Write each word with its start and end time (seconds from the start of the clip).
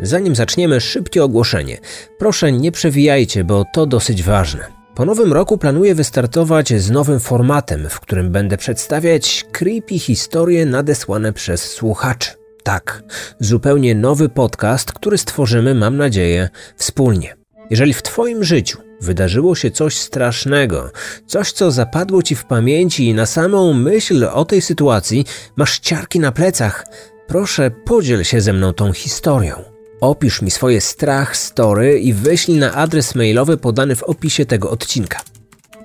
Zanim 0.00 0.34
zaczniemy, 0.34 0.80
szybkie 0.80 1.24
ogłoszenie. 1.24 1.78
Proszę 2.18 2.52
nie 2.52 2.72
przewijajcie, 2.72 3.44
bo 3.44 3.64
to 3.74 3.86
dosyć 3.86 4.22
ważne. 4.22 4.64
Po 4.94 5.04
nowym 5.04 5.32
roku 5.32 5.58
planuję 5.58 5.94
wystartować 5.94 6.80
z 6.80 6.90
nowym 6.90 7.20
formatem, 7.20 7.88
w 7.88 8.00
którym 8.00 8.30
będę 8.30 8.56
przedstawiać 8.56 9.44
creepy 9.52 9.98
historie 9.98 10.66
nadesłane 10.66 11.32
przez 11.32 11.62
słuchaczy. 11.62 12.30
Tak, 12.62 13.02
zupełnie 13.40 13.94
nowy 13.94 14.28
podcast, 14.28 14.92
który 14.92 15.18
stworzymy, 15.18 15.74
mam 15.74 15.96
nadzieję, 15.96 16.48
wspólnie. 16.76 17.36
Jeżeli 17.70 17.94
w 17.94 18.02
Twoim 18.02 18.44
życiu 18.44 18.78
wydarzyło 19.00 19.54
się 19.54 19.70
coś 19.70 19.96
strasznego, 19.96 20.90
coś 21.26 21.52
co 21.52 21.70
zapadło 21.70 22.22
Ci 22.22 22.34
w 22.34 22.44
pamięci 22.44 23.08
i 23.08 23.14
na 23.14 23.26
samą 23.26 23.72
myśl 23.72 24.24
o 24.32 24.44
tej 24.44 24.62
sytuacji 24.62 25.24
masz 25.56 25.78
ciarki 25.78 26.20
na 26.20 26.32
plecach, 26.32 26.86
proszę 27.26 27.70
podziel 27.70 28.24
się 28.24 28.40
ze 28.40 28.52
mną 28.52 28.72
tą 28.72 28.92
historią. 28.92 29.67
Opisz 30.00 30.42
mi 30.42 30.50
swoje 30.50 30.80
strach, 30.80 31.36
story 31.36 31.98
i 31.98 32.12
wyślij 32.12 32.58
na 32.58 32.72
adres 32.72 33.14
mailowy 33.14 33.56
podany 33.56 33.96
w 33.96 34.02
opisie 34.02 34.46
tego 34.46 34.70
odcinka. 34.70 35.20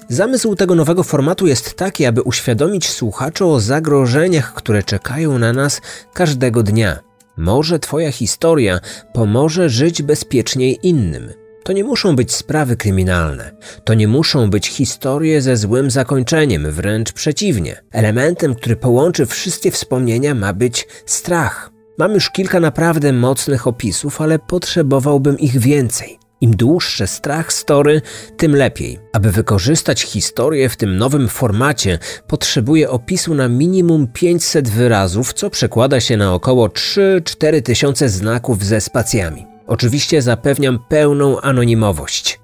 Zamysł 0.09 0.55
tego 0.55 0.75
nowego 0.75 1.03
formatu 1.03 1.47
jest 1.47 1.73
taki, 1.73 2.05
aby 2.05 2.21
uświadomić 2.21 2.89
słuchaczy 2.89 3.45
o 3.45 3.59
zagrożeniach, 3.59 4.53
które 4.53 4.83
czekają 4.83 5.39
na 5.39 5.53
nas 5.53 5.81
każdego 6.13 6.63
dnia. 6.63 6.99
Może 7.37 7.79
Twoja 7.79 8.11
historia 8.11 8.79
pomoże 9.13 9.69
żyć 9.69 10.01
bezpieczniej 10.01 10.79
innym. 10.83 11.33
To 11.63 11.73
nie 11.73 11.83
muszą 11.83 12.15
być 12.15 12.33
sprawy 12.33 12.77
kryminalne. 12.77 13.51
To 13.83 13.93
nie 13.93 14.07
muszą 14.07 14.49
być 14.49 14.67
historie 14.67 15.41
ze 15.41 15.57
złym 15.57 15.91
zakończeniem, 15.91 16.71
wręcz 16.71 17.11
przeciwnie. 17.11 17.81
Elementem, 17.91 18.55
który 18.55 18.75
połączy 18.75 19.25
wszystkie 19.25 19.71
wspomnienia, 19.71 20.35
ma 20.35 20.53
być 20.53 20.87
strach. 21.05 21.72
Mam 21.97 22.13
już 22.13 22.29
kilka 22.29 22.59
naprawdę 22.59 23.13
mocnych 23.13 23.67
opisów, 23.67 24.21
ale 24.21 24.39
potrzebowałbym 24.39 25.39
ich 25.39 25.59
więcej. 25.59 26.19
Im 26.41 26.55
dłuższe 26.55 27.07
strach 27.07 27.53
story, 27.53 28.01
tym 28.37 28.55
lepiej. 28.55 28.99
Aby 29.13 29.31
wykorzystać 29.31 30.01
historię 30.01 30.69
w 30.69 30.77
tym 30.77 30.97
nowym 30.97 31.27
formacie, 31.27 31.99
potrzebuję 32.27 32.89
opisu 32.89 33.35
na 33.35 33.47
minimum 33.47 34.07
500 34.07 34.69
wyrazów, 34.69 35.33
co 35.33 35.49
przekłada 35.49 35.99
się 35.99 36.17
na 36.17 36.33
około 36.33 36.67
3-4 36.67 37.61
tysiące 37.61 38.09
znaków 38.09 38.65
ze 38.65 38.81
spacjami. 38.81 39.45
Oczywiście 39.67 40.21
zapewniam 40.21 40.79
pełną 40.89 41.41
anonimowość. 41.41 42.39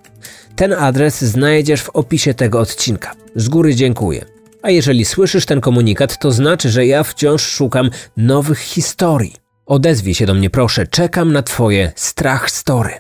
Ten 0.60 0.74
adres 0.74 1.22
znajdziesz 1.22 1.82
w 1.82 1.90
opisie 1.90 2.34
tego 2.34 2.60
odcinka. 2.60 3.12
Z 3.36 3.50
góry 3.50 3.76
dziękuję. 3.76 4.26
A 4.62 4.70
jeżeli 4.70 5.06
słyszysz 5.06 5.46
ten 5.46 5.62
komunikat, 5.62 6.20
to 6.20 6.32
znaczy, 6.32 6.70
że 6.70 6.86
ja 6.86 7.04
wciąż 7.04 7.42
szukam 7.42 7.90
nowych 8.18 8.60
historii. 8.60 9.36
Odezwij 9.66 10.14
się 10.14 10.26
do 10.26 10.34
mnie 10.34 10.50
proszę, 10.50 10.88
czekam 10.88 11.34
na 11.34 11.44
Twoje 11.44 11.92
strach 11.96 12.52
story. 12.52 12.92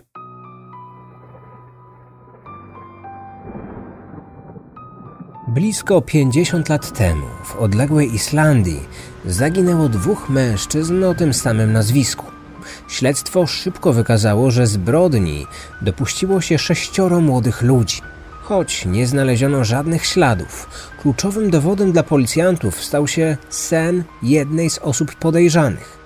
Blisko 5.47 6.01
50 6.01 6.69
lat 6.69 6.97
temu 6.97 7.25
w 7.43 7.55
odległej 7.55 8.15
Islandii 8.15 8.79
zaginęło 9.25 9.89
dwóch 9.89 10.29
mężczyzn 10.29 11.03
o 11.03 11.13
tym 11.13 11.33
samym 11.33 11.73
nazwisku. 11.73 12.38
Śledztwo 12.87 13.47
szybko 13.47 13.93
wykazało, 13.93 14.51
że 14.51 14.67
zbrodni 14.67 15.47
dopuściło 15.81 16.41
się 16.41 16.57
sześcioro 16.57 17.21
młodych 17.21 17.61
ludzi. 17.61 18.01
Choć 18.41 18.85
nie 18.85 19.07
znaleziono 19.07 19.63
żadnych 19.63 20.05
śladów, 20.05 20.69
kluczowym 21.01 21.49
dowodem 21.49 21.91
dla 21.91 22.03
policjantów 22.03 22.83
stał 22.83 23.07
się 23.07 23.37
sen 23.49 24.03
jednej 24.23 24.69
z 24.69 24.77
osób 24.77 25.15
podejrzanych. 25.15 25.99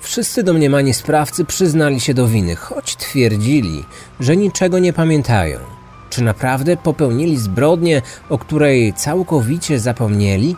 Wszyscy 0.00 0.42
domniemani 0.42 0.94
sprawcy 0.94 1.44
przyznali 1.44 2.00
się 2.00 2.14
do 2.14 2.28
winy, 2.28 2.56
choć 2.56 2.96
twierdzili, 2.96 3.84
że 4.20 4.36
niczego 4.36 4.78
nie 4.78 4.92
pamiętają. 4.92 5.58
Czy 6.10 6.22
naprawdę 6.22 6.76
popełnili 6.76 7.36
zbrodnię, 7.36 8.02
o 8.28 8.38
której 8.38 8.94
całkowicie 8.94 9.80
zapomnieli? 9.80 10.56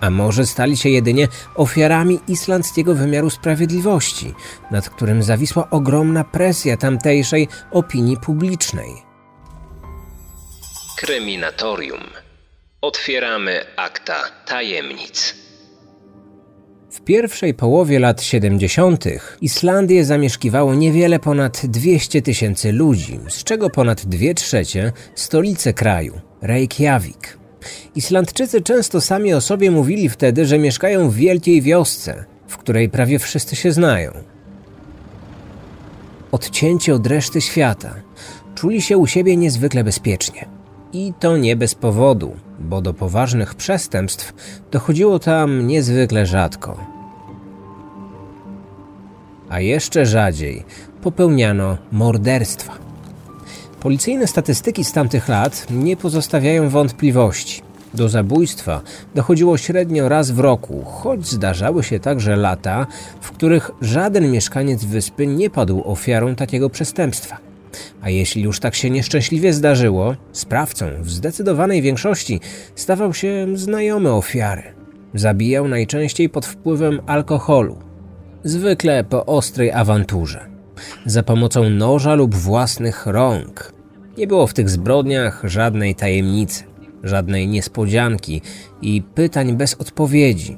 A 0.00 0.10
może 0.10 0.46
stali 0.46 0.76
się 0.76 0.88
jedynie 0.88 1.28
ofiarami 1.54 2.20
islandzkiego 2.28 2.94
wymiaru 2.94 3.30
sprawiedliwości, 3.30 4.34
nad 4.70 4.90
którym 4.90 5.22
zawisła 5.22 5.70
ogromna 5.70 6.24
presja 6.24 6.76
tamtejszej 6.76 7.48
opinii 7.70 8.16
publicznej? 8.16 8.90
Kryminatorium. 10.98 12.00
Otwieramy 12.80 13.64
akta 13.76 14.14
tajemnic. 14.46 15.34
W 16.90 17.00
pierwszej 17.00 17.54
połowie 17.54 17.98
lat 17.98 18.22
70. 18.22 19.04
Islandię 19.40 20.04
zamieszkiwało 20.04 20.74
niewiele 20.74 21.18
ponad 21.18 21.66
200 21.66 22.22
tysięcy 22.22 22.72
ludzi, 22.72 23.18
z 23.28 23.44
czego 23.44 23.70
ponad 23.70 24.06
dwie 24.06 24.34
trzecie 24.34 24.92
stolice 25.14 25.72
kraju 25.74 26.20
Reykjavik. 26.42 27.45
Islandczycy 27.94 28.62
często 28.62 29.00
sami 29.00 29.34
o 29.34 29.40
sobie 29.40 29.70
mówili 29.70 30.08
wtedy, 30.08 30.46
że 30.46 30.58
mieszkają 30.58 31.10
w 31.10 31.14
wielkiej 31.14 31.62
wiosce, 31.62 32.24
w 32.48 32.56
której 32.56 32.88
prawie 32.88 33.18
wszyscy 33.18 33.56
się 33.56 33.72
znają. 33.72 34.12
Odcięci 36.32 36.92
od 36.92 37.06
reszty 37.06 37.40
świata, 37.40 37.94
czuli 38.54 38.82
się 38.82 38.98
u 38.98 39.06
siebie 39.06 39.36
niezwykle 39.36 39.84
bezpiecznie. 39.84 40.46
I 40.92 41.12
to 41.20 41.36
nie 41.36 41.56
bez 41.56 41.74
powodu, 41.74 42.36
bo 42.58 42.82
do 42.82 42.94
poważnych 42.94 43.54
przestępstw 43.54 44.32
dochodziło 44.70 45.18
tam 45.18 45.66
niezwykle 45.66 46.26
rzadko. 46.26 46.76
A 49.48 49.60
jeszcze 49.60 50.06
rzadziej 50.06 50.64
popełniano 51.02 51.78
morderstwa. 51.92 52.85
Policyjne 53.86 54.26
statystyki 54.26 54.84
z 54.84 54.92
tamtych 54.92 55.28
lat 55.28 55.66
nie 55.70 55.96
pozostawiają 55.96 56.68
wątpliwości. 56.68 57.62
Do 57.94 58.08
zabójstwa 58.08 58.80
dochodziło 59.14 59.58
średnio 59.58 60.08
raz 60.08 60.30
w 60.30 60.38
roku, 60.38 60.84
choć 60.84 61.26
zdarzały 61.26 61.84
się 61.84 62.00
także 62.00 62.36
lata, 62.36 62.86
w 63.20 63.30
których 63.30 63.70
żaden 63.80 64.30
mieszkaniec 64.30 64.84
wyspy 64.84 65.26
nie 65.26 65.50
padł 65.50 65.82
ofiarą 65.84 66.34
takiego 66.34 66.70
przestępstwa. 66.70 67.38
A 68.02 68.10
jeśli 68.10 68.42
już 68.42 68.60
tak 68.60 68.74
się 68.74 68.90
nieszczęśliwie 68.90 69.52
zdarzyło, 69.52 70.14
sprawcą 70.32 70.86
w 71.00 71.10
zdecydowanej 71.10 71.82
większości 71.82 72.40
stawał 72.74 73.14
się 73.14 73.46
znajomy 73.54 74.12
ofiary. 74.12 74.62
Zabijał 75.14 75.68
najczęściej 75.68 76.28
pod 76.28 76.46
wpływem 76.46 77.00
alkoholu, 77.06 77.78
zwykle 78.44 79.04
po 79.04 79.26
ostrej 79.26 79.72
awanturze, 79.72 80.55
za 81.06 81.22
pomocą 81.22 81.70
noża 81.70 82.14
lub 82.14 82.34
własnych 82.34 83.06
rąk. 83.06 83.72
Nie 84.18 84.26
było 84.26 84.46
w 84.46 84.54
tych 84.54 84.70
zbrodniach 84.70 85.42
żadnej 85.44 85.94
tajemnicy, 85.94 86.64
żadnej 87.02 87.48
niespodzianki 87.48 88.42
i 88.82 89.02
pytań 89.02 89.56
bez 89.56 89.74
odpowiedzi. 89.74 90.56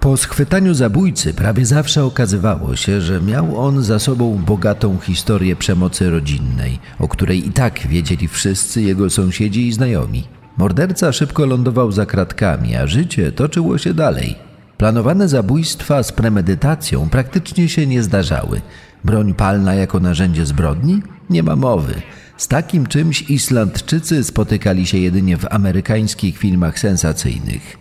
Po 0.00 0.16
schwytaniu 0.16 0.74
zabójcy 0.74 1.34
prawie 1.34 1.66
zawsze 1.66 2.04
okazywało 2.04 2.76
się, 2.76 3.00
że 3.00 3.20
miał 3.20 3.60
on 3.60 3.82
za 3.82 3.98
sobą 3.98 4.38
bogatą 4.46 4.98
historię 4.98 5.56
przemocy 5.56 6.10
rodzinnej, 6.10 6.78
o 6.98 7.08
której 7.08 7.48
i 7.48 7.52
tak 7.52 7.86
wiedzieli 7.86 8.28
wszyscy 8.28 8.82
jego 8.82 9.10
sąsiedzi 9.10 9.68
i 9.68 9.72
znajomi. 9.72 10.24
Morderca 10.56 11.12
szybko 11.12 11.46
lądował 11.46 11.92
za 11.92 12.06
kratkami, 12.06 12.76
a 12.76 12.86
życie 12.86 13.32
toczyło 13.32 13.78
się 13.78 13.94
dalej. 13.94 14.49
Planowane 14.80 15.28
zabójstwa 15.28 16.02
z 16.02 16.12
premedytacją 16.12 17.08
praktycznie 17.08 17.68
się 17.68 17.86
nie 17.86 18.02
zdarzały. 18.02 18.60
Broń 19.04 19.34
palna 19.34 19.74
jako 19.74 20.00
narzędzie 20.00 20.46
zbrodni? 20.46 21.02
Nie 21.30 21.42
ma 21.42 21.56
mowy. 21.56 21.94
Z 22.36 22.48
takim 22.48 22.86
czymś 22.86 23.30
Islandczycy 23.30 24.24
spotykali 24.24 24.86
się 24.86 24.98
jedynie 24.98 25.36
w 25.36 25.46
amerykańskich 25.50 26.38
filmach 26.38 26.78
sensacyjnych. 26.78 27.78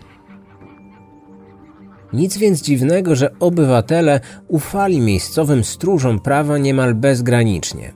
Nic 2.13 2.38
więc 2.38 2.62
dziwnego, 2.62 3.16
że 3.16 3.40
obywatele 3.40 4.19
ufali 4.48 5.00
miejscowym 5.00 5.63
stróżom 5.63 6.19
prawa 6.19 6.57
niemal 6.57 6.96
bezgranicznie. 6.96 7.94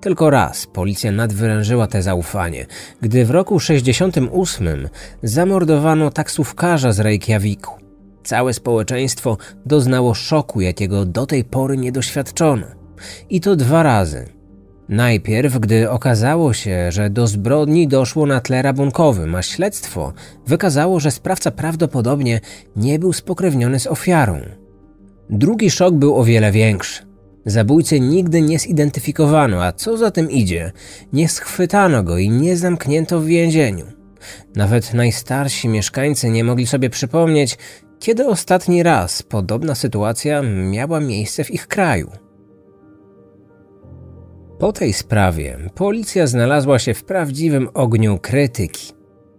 Tylko 0.00 0.30
raz 0.30 0.66
policja 0.66 1.12
nadwyrężyła 1.12 1.86
te 1.86 2.02
zaufanie, 2.02 2.66
gdy 3.00 3.24
w 3.24 3.30
roku 3.30 3.60
68 3.60 4.88
zamordowano 5.22 6.10
taksówkarza 6.10 6.92
z 6.92 7.00
Reykjaviku. 7.00 7.89
Całe 8.24 8.54
społeczeństwo 8.54 9.36
doznało 9.66 10.14
szoku, 10.14 10.60
jakiego 10.60 11.04
do 11.04 11.26
tej 11.26 11.44
pory 11.44 11.76
nie 11.76 11.92
doświadczono. 11.92 12.66
I 13.30 13.40
to 13.40 13.56
dwa 13.56 13.82
razy– 13.82 14.26
Najpierw, 14.90 15.58
gdy 15.58 15.90
okazało 15.90 16.52
się, 16.52 16.92
że 16.92 17.10
do 17.10 17.26
zbrodni 17.26 17.88
doszło 17.88 18.26
na 18.26 18.40
tle 18.40 18.62
rabunkowym, 18.62 19.34
a 19.34 19.42
śledztwo 19.42 20.12
wykazało, 20.46 21.00
że 21.00 21.10
sprawca 21.10 21.50
prawdopodobnie 21.50 22.40
nie 22.76 22.98
był 22.98 23.12
spokrewniony 23.12 23.80
z 23.80 23.86
ofiarą. 23.86 24.40
Drugi 25.30 25.70
szok 25.70 25.94
był 25.94 26.16
o 26.16 26.24
wiele 26.24 26.52
większy. 26.52 27.02
Zabójcy 27.46 28.00
nigdy 28.00 28.42
nie 28.42 28.58
zidentyfikowano, 28.58 29.64
a 29.64 29.72
co 29.72 29.96
za 29.96 30.10
tym 30.10 30.30
idzie, 30.30 30.72
nie 31.12 31.28
schwytano 31.28 32.02
go 32.02 32.18
i 32.18 32.30
nie 32.30 32.56
zamknięto 32.56 33.20
w 33.20 33.24
więzieniu. 33.24 33.86
Nawet 34.56 34.94
najstarsi 34.94 35.68
mieszkańcy 35.68 36.30
nie 36.30 36.44
mogli 36.44 36.66
sobie 36.66 36.90
przypomnieć, 36.90 37.58
kiedy 38.00 38.26
ostatni 38.26 38.82
raz 38.82 39.22
podobna 39.22 39.74
sytuacja 39.74 40.42
miała 40.42 41.00
miejsce 41.00 41.44
w 41.44 41.50
ich 41.50 41.66
kraju. 41.66 42.10
Po 44.58 44.72
tej 44.72 44.92
sprawie 44.92 45.58
policja 45.74 46.26
znalazła 46.26 46.78
się 46.78 46.94
w 46.94 47.04
prawdziwym 47.04 47.68
ogniu 47.74 48.18
krytyki. 48.18 48.92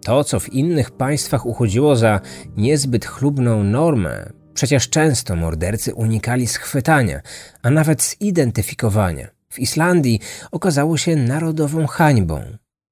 To, 0.04 0.24
co 0.24 0.40
w 0.40 0.54
innych 0.54 0.92
państwach 0.92 1.46
uchodziło 1.46 1.96
za 1.96 2.19
niezbyt 2.58 3.06
chlubną 3.06 3.63
normę, 3.63 4.34
przecież 4.54 4.90
często 4.90 5.36
mordercy 5.36 5.94
unikali 5.94 6.48
schwytania, 6.48 7.22
a 7.62 7.69
nawet 7.69 8.04
zidentyfikowania. 8.04 9.28
W 9.50 9.60
Islandii 9.60 10.19
okazało 10.52 10.98
się 10.98 11.16
narodową 11.16 11.88
hańbą. 11.88 12.42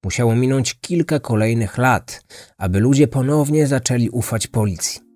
Musiało 0.04 0.36
minąć 0.36 0.80
kilka 0.80 1.20
kolejnych 1.20 1.78
lat, 1.78 2.22
aby 2.58 2.80
ludzie 2.80 3.08
ponownie 3.08 3.66
zaczęli 3.66 4.08
ufać 4.10 4.46
policji. 4.46 5.09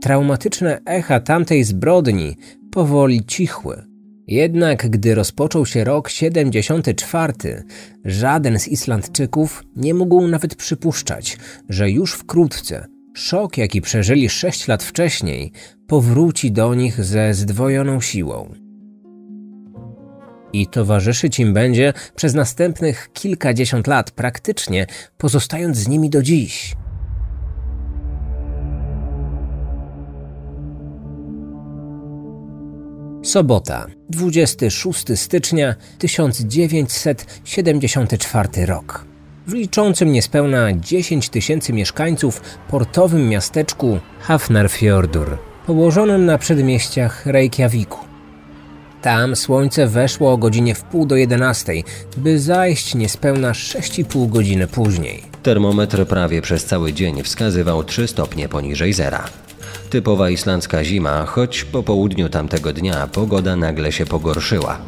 Traumatyczne 0.00 0.80
echa 0.84 1.20
tamtej 1.20 1.64
zbrodni 1.64 2.36
powoli 2.70 3.24
cichły. 3.26 3.84
Jednak 4.26 4.90
gdy 4.90 5.14
rozpoczął 5.14 5.66
się 5.66 5.84
rok 5.84 6.08
74, 6.08 7.32
żaden 8.04 8.58
z 8.58 8.68
Islandczyków 8.68 9.62
nie 9.76 9.94
mógł 9.94 10.28
nawet 10.28 10.54
przypuszczać, 10.54 11.38
że 11.68 11.90
już 11.90 12.12
wkrótce 12.12 12.86
szok, 13.14 13.56
jaki 13.56 13.80
przeżyli 13.80 14.28
sześć 14.28 14.68
lat 14.68 14.82
wcześniej, 14.82 15.52
powróci 15.86 16.52
do 16.52 16.74
nich 16.74 17.04
ze 17.04 17.34
zdwojoną 17.34 18.00
siłą. 18.00 18.54
I 20.52 20.66
towarzyszyć 20.66 21.40
im 21.40 21.54
będzie 21.54 21.92
przez 22.16 22.34
następnych 22.34 23.10
kilkadziesiąt 23.12 23.86
lat, 23.86 24.10
praktycznie 24.10 24.86
pozostając 25.18 25.76
z 25.76 25.88
nimi 25.88 26.10
do 26.10 26.22
dziś. 26.22 26.76
Sobota, 33.36 33.86
26 34.10 35.04
stycznia 35.14 35.74
1974 35.98 38.66
rok. 38.66 39.04
W 39.46 39.52
liczącym 39.52 40.12
niespełna 40.12 40.72
10 40.72 41.28
tysięcy 41.28 41.72
mieszkańców 41.72 42.40
portowym 42.68 43.28
miasteczku 43.28 43.98
Hafnarfjordur, 44.20 45.38
położonym 45.66 46.24
na 46.24 46.38
przedmieściach 46.38 47.26
Reykjaviku. 47.26 47.98
Tam 49.02 49.36
słońce 49.36 49.86
weszło 49.86 50.32
o 50.32 50.38
godzinie 50.38 50.74
w 50.74 50.82
pół 50.82 51.06
do 51.06 51.16
11, 51.16 51.72
by 52.16 52.40
zajść 52.40 52.94
niespełna 52.94 53.52
6,5 53.52 54.28
godziny 54.28 54.66
później. 54.66 55.22
Termometr 55.42 56.06
prawie 56.06 56.42
przez 56.42 56.64
cały 56.64 56.92
dzień 56.92 57.22
wskazywał 57.22 57.84
3 57.84 58.08
stopnie 58.08 58.48
poniżej 58.48 58.92
zera. 58.92 59.28
Typowa 59.90 60.30
islandzka 60.30 60.84
zima, 60.84 61.26
choć 61.26 61.64
po 61.64 61.82
południu 61.82 62.28
tamtego 62.28 62.72
dnia 62.72 63.06
pogoda 63.06 63.56
nagle 63.56 63.92
się 63.92 64.06
pogorszyła. 64.06 64.78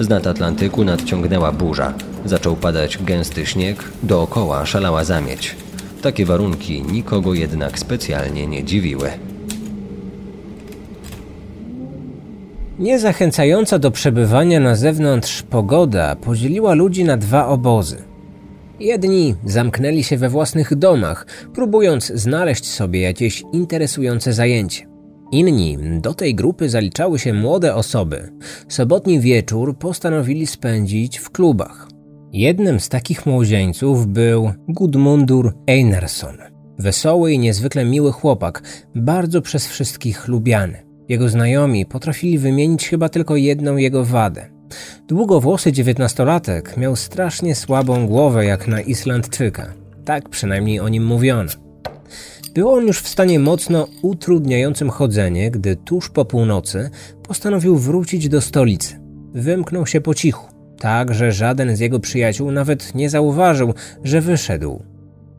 Z 0.00 0.08
nad 0.08 0.26
Atlantyku 0.26 0.84
nadciągnęła 0.84 1.52
burza. 1.52 1.94
Zaczął 2.24 2.56
padać 2.56 2.98
gęsty 3.02 3.46
śnieg, 3.46 3.84
dookoła 4.02 4.66
szalała 4.66 5.04
zamieć. 5.04 5.56
Takie 6.02 6.26
warunki 6.26 6.82
nikogo 6.82 7.34
jednak 7.34 7.78
specjalnie 7.78 8.46
nie 8.46 8.64
dziwiły. 8.64 9.10
Niezachęcająca 12.78 13.78
do 13.78 13.90
przebywania 13.90 14.60
na 14.60 14.74
zewnątrz 14.74 15.42
pogoda 15.42 16.16
podzieliła 16.16 16.74
ludzi 16.74 17.04
na 17.04 17.16
dwa 17.16 17.46
obozy. 17.46 18.07
Jedni 18.80 19.34
zamknęli 19.44 20.02
się 20.02 20.16
we 20.16 20.28
własnych 20.28 20.74
domach, 20.74 21.26
próbując 21.54 22.06
znaleźć 22.06 22.66
sobie 22.66 23.00
jakieś 23.00 23.42
interesujące 23.52 24.32
zajęcie. 24.32 24.86
Inni 25.32 25.78
do 26.00 26.14
tej 26.14 26.34
grupy 26.34 26.68
zaliczały 26.68 27.18
się 27.18 27.32
młode 27.32 27.74
osoby. 27.74 28.32
Sobotni 28.68 29.20
wieczór 29.20 29.78
postanowili 29.78 30.46
spędzić 30.46 31.18
w 31.18 31.30
klubach. 31.30 31.88
Jednym 32.32 32.80
z 32.80 32.88
takich 32.88 33.26
młodzieńców 33.26 34.06
był 34.06 34.52
Gudmundur 34.68 35.54
Einarsson. 35.66 36.36
Wesoły 36.78 37.32
i 37.32 37.38
niezwykle 37.38 37.84
miły 37.84 38.12
chłopak, 38.12 38.62
bardzo 38.94 39.42
przez 39.42 39.68
wszystkich 39.68 40.28
lubiany. 40.28 40.82
Jego 41.08 41.28
znajomi 41.28 41.86
potrafili 41.86 42.38
wymienić 42.38 42.88
chyba 42.88 43.08
tylko 43.08 43.36
jedną 43.36 43.76
jego 43.76 44.04
wadę. 44.04 44.57
Długowłosy 45.08 45.72
dziewiętnastolatek 45.72 46.76
miał 46.76 46.96
strasznie 46.96 47.54
słabą 47.54 48.06
głowę 48.06 48.44
jak 48.44 48.68
na 48.68 48.80
Islandczyka. 48.80 49.72
Tak 50.04 50.28
przynajmniej 50.28 50.80
o 50.80 50.88
nim 50.88 51.06
mówiono. 51.06 51.50
Był 52.54 52.70
on 52.70 52.86
już 52.86 53.00
w 53.00 53.08
stanie 53.08 53.38
mocno 53.38 53.88
utrudniającym 54.02 54.90
chodzenie, 54.90 55.50
gdy 55.50 55.76
tuż 55.76 56.10
po 56.10 56.24
północy 56.24 56.90
postanowił 57.22 57.76
wrócić 57.76 58.28
do 58.28 58.40
stolicy. 58.40 59.00
Wymknął 59.34 59.86
się 59.86 60.00
po 60.00 60.14
cichu, 60.14 60.46
tak 60.78 61.14
że 61.14 61.32
żaden 61.32 61.76
z 61.76 61.80
jego 61.80 62.00
przyjaciół 62.00 62.50
nawet 62.50 62.94
nie 62.94 63.10
zauważył, 63.10 63.74
że 64.04 64.20
wyszedł. 64.20 64.82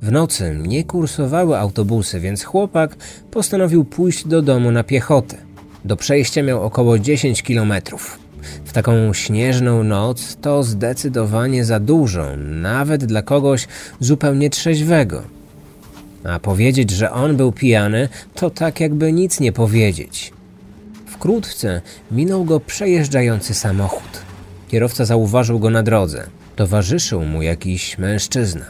W 0.01 0.11
nocy 0.11 0.57
nie 0.67 0.83
kursowały 0.83 1.57
autobusy, 1.57 2.19
więc 2.19 2.43
chłopak 2.43 2.95
postanowił 3.31 3.85
pójść 3.85 4.27
do 4.27 4.41
domu 4.41 4.71
na 4.71 4.83
piechotę. 4.83 5.37
Do 5.85 5.95
przejścia 5.95 6.43
miał 6.43 6.63
około 6.63 6.99
10 6.99 7.43
kilometrów. 7.43 8.19
W 8.65 8.73
taką 8.73 9.13
śnieżną 9.13 9.83
noc 9.83 10.37
to 10.41 10.63
zdecydowanie 10.63 11.65
za 11.65 11.79
dużo, 11.79 12.25
nawet 12.37 13.05
dla 13.05 13.21
kogoś 13.21 13.67
zupełnie 13.99 14.49
trzeźwego. 14.49 15.21
A 16.23 16.39
powiedzieć, 16.39 16.91
że 16.91 17.11
on 17.11 17.37
był 17.37 17.51
pijany, 17.51 18.09
to 18.35 18.49
tak 18.49 18.79
jakby 18.79 19.13
nic 19.13 19.39
nie 19.39 19.51
powiedzieć. 19.51 20.33
Wkrótce 21.05 21.81
minął 22.11 22.43
go 22.43 22.59
przejeżdżający 22.59 23.53
samochód. 23.53 24.21
Kierowca 24.67 25.05
zauważył 25.05 25.59
go 25.59 25.69
na 25.69 25.83
drodze. 25.83 26.27
Towarzyszył 26.55 27.21
mu 27.25 27.41
jakiś 27.41 27.97
mężczyzna. 27.97 28.65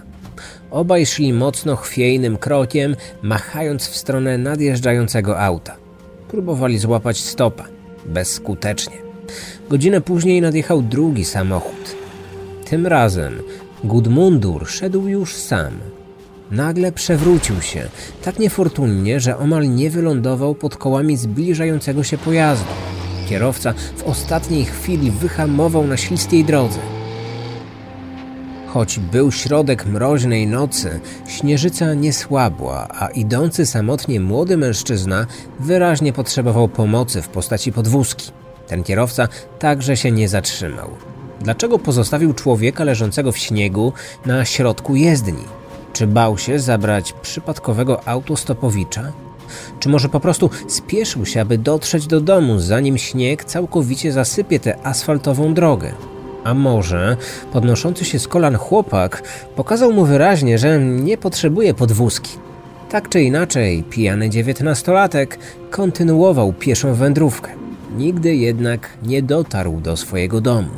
Obaj 0.72 1.06
szli 1.06 1.33
mocno 1.33 1.75
chwiejnym 1.75 2.38
krokiem, 2.38 2.95
machając 3.22 3.88
w 3.88 3.98
stronę 3.98 4.38
nadjeżdżającego 4.38 5.39
auta. 5.39 5.75
Próbowali 6.27 6.80
złapać 6.80 7.19
stopa. 7.19 7.65
Bezskutecznie. 8.06 9.08
Godzinę 9.69 10.01
później 10.01 10.41
nadjechał 10.41 10.81
drugi 10.81 11.25
samochód. 11.25 11.95
Tym 12.65 12.87
razem 12.87 13.33
Gudmundur 13.83 14.67
szedł 14.67 15.07
już 15.07 15.35
sam. 15.35 15.73
Nagle 16.51 16.91
przewrócił 16.91 17.62
się, 17.62 17.89
tak 18.24 18.39
niefortunnie, 18.39 19.19
że 19.19 19.38
omal 19.38 19.75
nie 19.75 19.89
wylądował 19.89 20.55
pod 20.55 20.77
kołami 20.77 21.17
zbliżającego 21.17 22.03
się 22.03 22.17
pojazdu. 22.17 22.71
Kierowca 23.29 23.74
w 23.98 24.03
ostatniej 24.03 24.65
chwili 24.65 25.12
wyhamował 25.12 25.88
na 25.88 25.98
śliskiej 25.98 26.45
drodze. 26.45 26.79
Choć 28.67 29.00
był 29.00 29.31
środek 29.31 29.86
mroźnej 29.86 30.48
nocy, 30.48 31.00
śnieżyca 31.27 31.93
nie 31.93 32.13
słabła, 32.13 32.88
a 33.00 33.07
idący 33.07 33.65
samotnie 33.65 34.19
młody 34.19 34.57
mężczyzna 34.57 35.25
wyraźnie 35.59 36.13
potrzebował 36.13 36.67
pomocy 36.67 37.21
w 37.21 37.27
postaci 37.27 37.71
podwózki. 37.71 38.31
Ten 38.69 38.83
kierowca 38.83 39.27
także 39.59 39.97
się 39.97 40.11
nie 40.11 40.29
zatrzymał. 40.29 40.89
Dlaczego 41.41 41.79
pozostawił 41.79 42.33
człowieka 42.33 42.83
leżącego 42.83 43.31
w 43.31 43.38
śniegu 43.38 43.93
na 44.25 44.45
środku 44.45 44.95
jezdni? 44.95 45.43
Czy 45.93 46.07
bał 46.07 46.38
się 46.38 46.59
zabrać 46.59 47.13
przypadkowego 47.13 48.07
autostopowicza? 48.07 49.11
Czy 49.79 49.89
może 49.89 50.09
po 50.09 50.19
prostu 50.19 50.49
spieszył 50.67 51.25
się, 51.25 51.41
aby 51.41 51.57
dotrzeć 51.57 52.07
do 52.07 52.21
domu, 52.21 52.59
zanim 52.59 52.97
śnieg 52.97 53.45
całkowicie 53.45 54.11
zasypie 54.11 54.59
tę 54.59 54.77
asfaltową 54.83 55.53
drogę? 55.53 55.91
A 56.43 56.53
może 56.53 57.17
podnoszący 57.53 58.05
się 58.05 58.19
z 58.19 58.27
kolan 58.27 58.55
chłopak 58.55 59.23
pokazał 59.55 59.93
mu 59.93 60.05
wyraźnie, 60.05 60.57
że 60.57 60.79
nie 60.79 61.17
potrzebuje 61.17 61.73
podwózki. 61.73 62.31
Tak 62.89 63.09
czy 63.09 63.21
inaczej, 63.21 63.83
pijany 63.83 64.29
dziewiętnastolatek 64.29 65.39
kontynuował 65.71 66.53
pieszą 66.53 66.93
wędrówkę. 66.93 67.68
Nigdy 67.98 68.36
jednak 68.36 68.89
nie 69.03 69.22
dotarł 69.24 69.81
do 69.81 69.98
swojego 69.98 70.41
domu. 70.41 70.69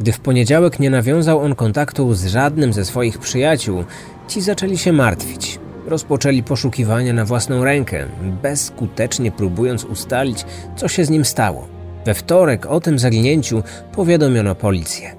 Gdy 0.00 0.12
w 0.12 0.20
poniedziałek 0.20 0.80
nie 0.80 0.90
nawiązał 0.90 1.40
on 1.40 1.54
kontaktu 1.54 2.14
z 2.14 2.26
żadnym 2.26 2.72
ze 2.72 2.84
swoich 2.84 3.18
przyjaciół, 3.18 3.84
ci 4.28 4.40
zaczęli 4.40 4.78
się 4.78 4.92
martwić. 4.92 5.58
Rozpoczęli 5.86 6.42
poszukiwania 6.42 7.12
na 7.12 7.24
własną 7.24 7.64
rękę, 7.64 8.06
bezskutecznie 8.42 9.32
próbując 9.32 9.84
ustalić, 9.84 10.44
co 10.76 10.88
się 10.88 11.04
z 11.04 11.10
nim 11.10 11.24
stało. 11.24 11.68
We 12.04 12.14
wtorek 12.14 12.66
o 12.66 12.80
tym 12.80 12.98
zaginięciu 12.98 13.62
powiadomiono 13.92 14.54
policję. 14.54 15.16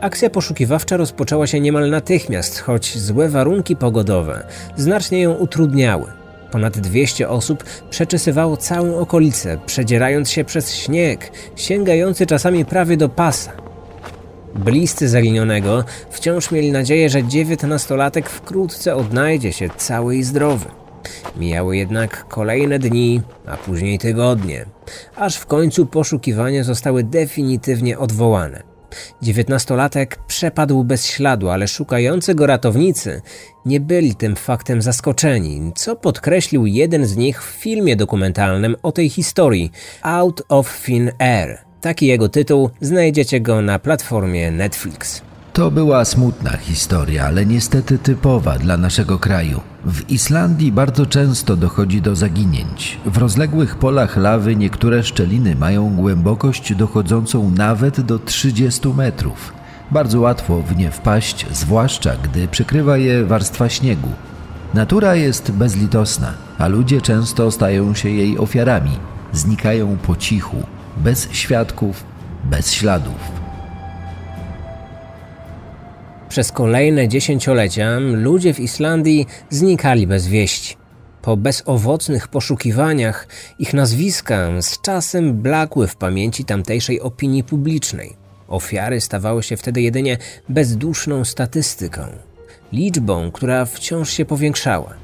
Akcja 0.00 0.30
poszukiwawcza 0.30 0.96
rozpoczęła 0.96 1.46
się 1.46 1.60
niemal 1.60 1.90
natychmiast, 1.90 2.60
choć 2.60 2.98
złe 2.98 3.28
warunki 3.28 3.76
pogodowe 3.76 4.46
znacznie 4.76 5.22
ją 5.22 5.32
utrudniały. 5.32 6.23
Ponad 6.54 6.78
200 6.78 7.28
osób 7.28 7.64
przeczesywało 7.90 8.56
całą 8.56 8.98
okolicę, 8.98 9.58
przedzierając 9.66 10.30
się 10.30 10.44
przez 10.44 10.74
śnieg, 10.74 11.30
sięgający 11.56 12.26
czasami 12.26 12.64
prawie 12.64 12.96
do 12.96 13.08
pasa. 13.08 13.52
Bliscy 14.54 15.08
zaginionego 15.08 15.84
wciąż 16.10 16.50
mieli 16.50 16.72
nadzieję, 16.72 17.10
że 17.10 17.24
dziewiętnastolatek 17.24 18.30
wkrótce 18.30 18.96
odnajdzie 18.96 19.52
się 19.52 19.68
cały 19.76 20.16
i 20.16 20.22
zdrowy. 20.22 20.66
Mijały 21.36 21.76
jednak 21.76 22.28
kolejne 22.28 22.78
dni, 22.78 23.22
a 23.46 23.56
później 23.56 23.98
tygodnie, 23.98 24.66
aż 25.16 25.36
w 25.36 25.46
końcu 25.46 25.86
poszukiwania 25.86 26.64
zostały 26.64 27.04
definitywnie 27.04 27.98
odwołane. 27.98 28.73
Dziewiętnastolatek 29.22 30.18
przepadł 30.26 30.84
bez 30.84 31.06
śladu, 31.06 31.48
ale 31.48 31.68
szukający 31.68 32.34
go 32.34 32.46
ratownicy 32.46 33.22
nie 33.66 33.80
byli 33.80 34.14
tym 34.14 34.36
faktem 34.36 34.82
zaskoczeni, 34.82 35.72
co 35.74 35.96
podkreślił 35.96 36.66
jeden 36.66 37.06
z 37.06 37.16
nich 37.16 37.44
w 37.44 37.50
filmie 37.50 37.96
dokumentalnym 37.96 38.76
o 38.82 38.92
tej 38.92 39.08
historii 39.08 39.72
Out 40.02 40.42
of 40.48 40.82
Thin 40.84 41.12
Air. 41.18 41.58
Taki 41.80 42.06
jego 42.06 42.28
tytuł, 42.28 42.70
znajdziecie 42.80 43.40
go 43.40 43.62
na 43.62 43.78
platformie 43.78 44.50
Netflix. 44.50 45.22
To 45.54 45.70
była 45.70 46.04
smutna 46.04 46.56
historia, 46.56 47.26
ale 47.26 47.46
niestety 47.46 47.98
typowa 47.98 48.58
dla 48.58 48.76
naszego 48.76 49.18
kraju. 49.18 49.60
W 49.84 50.10
Islandii 50.10 50.72
bardzo 50.72 51.06
często 51.06 51.56
dochodzi 51.56 52.02
do 52.02 52.16
zaginięć. 52.16 52.98
W 53.06 53.18
rozległych 53.18 53.76
polach 53.76 54.16
lawy 54.16 54.56
niektóre 54.56 55.02
szczeliny 55.02 55.56
mają 55.56 55.96
głębokość 55.96 56.74
dochodzącą 56.74 57.50
nawet 57.50 58.00
do 58.00 58.18
30 58.18 58.88
metrów. 58.88 59.52
Bardzo 59.90 60.20
łatwo 60.20 60.62
w 60.62 60.76
nie 60.76 60.90
wpaść, 60.90 61.46
zwłaszcza 61.52 62.16
gdy 62.16 62.48
przykrywa 62.48 62.96
je 62.96 63.24
warstwa 63.24 63.68
śniegu. 63.68 64.10
Natura 64.74 65.14
jest 65.14 65.52
bezlitosna, 65.52 66.32
a 66.58 66.68
ludzie 66.68 67.00
często 67.00 67.50
stają 67.50 67.94
się 67.94 68.08
jej 68.08 68.38
ofiarami. 68.38 68.98
Znikają 69.32 69.96
po 69.96 70.16
cichu, 70.16 70.62
bez 70.96 71.28
świadków, 71.32 72.04
bez 72.44 72.72
śladów. 72.72 73.43
Przez 76.34 76.52
kolejne 76.52 77.08
dziesięciolecia 77.08 77.98
ludzie 77.98 78.54
w 78.54 78.60
Islandii 78.60 79.26
znikali 79.50 80.06
bez 80.06 80.26
wieści. 80.26 80.76
Po 81.22 81.36
bezowocnych 81.36 82.28
poszukiwaniach 82.28 83.28
ich 83.58 83.74
nazwiska 83.74 84.62
z 84.62 84.80
czasem 84.80 85.34
blakły 85.34 85.86
w 85.88 85.96
pamięci 85.96 86.44
tamtejszej 86.44 87.00
opinii 87.00 87.44
publicznej. 87.44 88.16
Ofiary 88.48 89.00
stawały 89.00 89.42
się 89.42 89.56
wtedy 89.56 89.82
jedynie 89.82 90.18
bezduszną 90.48 91.24
statystyką, 91.24 92.02
liczbą, 92.72 93.30
która 93.30 93.64
wciąż 93.64 94.10
się 94.10 94.24
powiększała. 94.24 94.94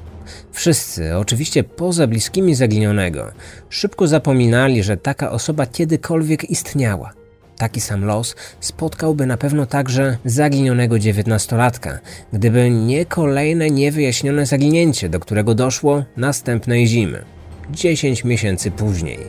Wszyscy, 0.51 1.17
oczywiście 1.17 1.63
poza 1.63 2.07
bliskimi 2.07 2.55
zaginionego, 2.55 3.31
szybko 3.69 4.07
zapominali, 4.07 4.83
że 4.83 4.97
taka 4.97 5.31
osoba 5.31 5.65
kiedykolwiek 5.65 6.49
istniała. 6.49 7.20
Taki 7.61 7.81
sam 7.81 8.05
los 8.05 8.35
spotkałby 8.59 9.25
na 9.25 9.37
pewno 9.37 9.65
także 9.65 10.17
zaginionego 10.25 10.99
dziewiętnastolatka, 10.99 11.99
gdyby 12.33 12.69
nie 12.69 13.05
kolejne 13.05 13.69
niewyjaśnione 13.69 14.45
zaginięcie, 14.45 15.09
do 15.09 15.19
którego 15.19 15.55
doszło 15.55 16.03
następnej 16.17 16.87
zimy, 16.87 17.23
10 17.71 18.23
miesięcy 18.23 18.71
później. 18.71 19.19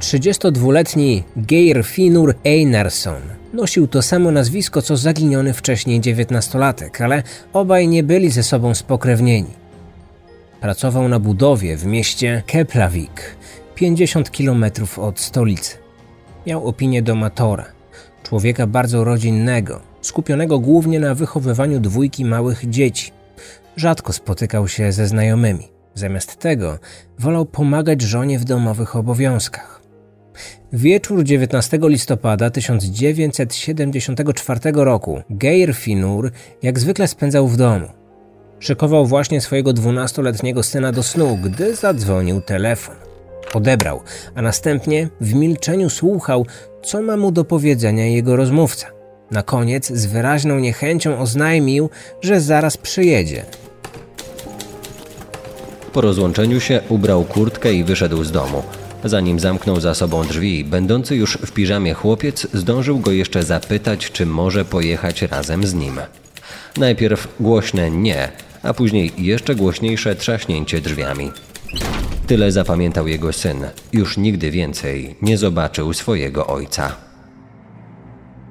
32-letni 0.00 1.24
Geir 1.36 1.84
Finur 1.84 2.34
Einarsson 2.44 3.22
nosił 3.52 3.88
to 3.88 4.02
samo 4.02 4.30
nazwisko 4.30 4.82
co 4.82 4.96
zaginiony 4.96 5.52
wcześniej 5.54 6.00
dziewiętnastolatek, 6.00 7.00
ale 7.00 7.22
obaj 7.52 7.88
nie 7.88 8.02
byli 8.02 8.30
ze 8.30 8.42
sobą 8.42 8.74
spokrewnieni. 8.74 9.50
Pracował 10.60 11.08
na 11.08 11.18
budowie 11.18 11.76
w 11.76 11.86
mieście 11.86 12.42
Keplavik, 12.46 13.36
50 13.74 14.30
km 14.30 14.64
od 14.96 15.20
stolicy. 15.20 15.76
Miał 16.46 16.68
opinię 16.68 17.02
domatora, 17.02 17.64
człowieka 18.22 18.66
bardzo 18.66 19.04
rodzinnego, 19.04 19.80
skupionego 20.00 20.58
głównie 20.58 21.00
na 21.00 21.14
wychowywaniu 21.14 21.80
dwójki 21.80 22.24
małych 22.24 22.70
dzieci. 22.70 23.12
Rzadko 23.76 24.12
spotykał 24.12 24.68
się 24.68 24.92
ze 24.92 25.06
znajomymi. 25.06 25.68
Zamiast 25.94 26.36
tego 26.36 26.78
wolał 27.18 27.46
pomagać 27.46 28.02
żonie 28.02 28.38
w 28.38 28.44
domowych 28.44 28.96
obowiązkach. 28.96 29.80
Wieczór 30.72 31.24
19 31.24 31.78
listopada 31.82 32.50
1974 32.50 34.60
roku 34.74 35.22
Geir 35.30 35.74
Finur 35.74 36.30
jak 36.62 36.78
zwykle 36.78 37.08
spędzał 37.08 37.48
w 37.48 37.56
domu. 37.56 37.88
Szykował 38.58 39.06
właśnie 39.06 39.40
swojego 39.40 39.72
dwunastoletniego 39.72 40.62
syna 40.62 40.92
do 40.92 41.02
snu, 41.02 41.38
gdy 41.42 41.74
zadzwonił 41.74 42.40
telefon. 42.40 42.94
Odebrał, 43.54 44.02
a 44.34 44.42
następnie 44.42 45.08
w 45.20 45.34
milczeniu 45.34 45.90
słuchał, 45.90 46.46
co 46.82 47.02
ma 47.02 47.16
mu 47.16 47.32
do 47.32 47.44
powiedzenia 47.44 48.06
jego 48.06 48.36
rozmówca. 48.36 48.86
Na 49.30 49.42
koniec 49.42 49.92
z 49.92 50.06
wyraźną 50.06 50.58
niechęcią 50.58 51.18
oznajmił, 51.18 51.90
że 52.20 52.40
zaraz 52.40 52.76
przyjedzie. 52.76 53.44
Po 55.92 56.00
rozłączeniu 56.00 56.60
się 56.60 56.80
ubrał 56.88 57.24
kurtkę 57.24 57.72
i 57.72 57.84
wyszedł 57.84 58.24
z 58.24 58.32
domu. 58.32 58.62
Zanim 59.04 59.40
zamknął 59.40 59.80
za 59.80 59.94
sobą 59.94 60.24
drzwi, 60.24 60.64
będący 60.64 61.16
już 61.16 61.38
w 61.46 61.52
piżamie 61.52 61.94
chłopiec 61.94 62.46
zdążył 62.54 62.98
go 62.98 63.12
jeszcze 63.12 63.42
zapytać, 63.42 64.10
czy 64.12 64.26
może 64.26 64.64
pojechać 64.64 65.22
razem 65.22 65.66
z 65.66 65.74
nim. 65.74 66.00
Najpierw 66.76 67.28
głośne 67.40 67.90
nie, 67.90 68.28
a 68.62 68.74
później 68.74 69.12
jeszcze 69.18 69.54
głośniejsze 69.54 70.14
trzaśnięcie 70.14 70.80
drzwiami. 70.80 71.30
Tyle 72.26 72.52
zapamiętał 72.52 73.08
jego 73.08 73.32
syn. 73.32 73.56
Już 73.92 74.16
nigdy 74.16 74.50
więcej 74.50 75.16
nie 75.22 75.38
zobaczył 75.38 75.92
swojego 75.92 76.46
ojca. 76.46 76.96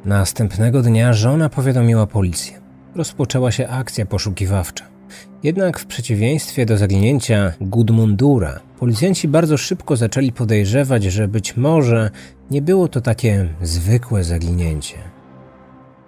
Następnego 0.06 0.82
dnia 0.82 1.13
żona 1.13 1.50
powiadomiła 1.50 2.08
policję. 2.08 2.62
Rozpoczęła 2.96 3.51
się 3.51 3.68
akcja 3.68 4.06
poszukiwawcza. 4.06 4.86
Jednak 5.44 5.80
w 5.80 5.86
przeciwieństwie 5.86 6.65
do 6.65 6.77
zaginięcia 6.77 7.53
Gudmundura, 7.62 8.60
policjanci 8.80 9.27
bardzo 9.27 9.58
szybko 9.58 9.96
zaczęli 9.96 10.32
podejrzewać, 10.32 11.03
że 11.03 11.27
być 11.27 11.58
może 11.58 12.12
nie 12.51 12.62
było 12.62 12.88
to 12.88 13.01
takie 13.01 13.50
zwykłe 13.62 14.24
zaginięcie. 14.24 14.98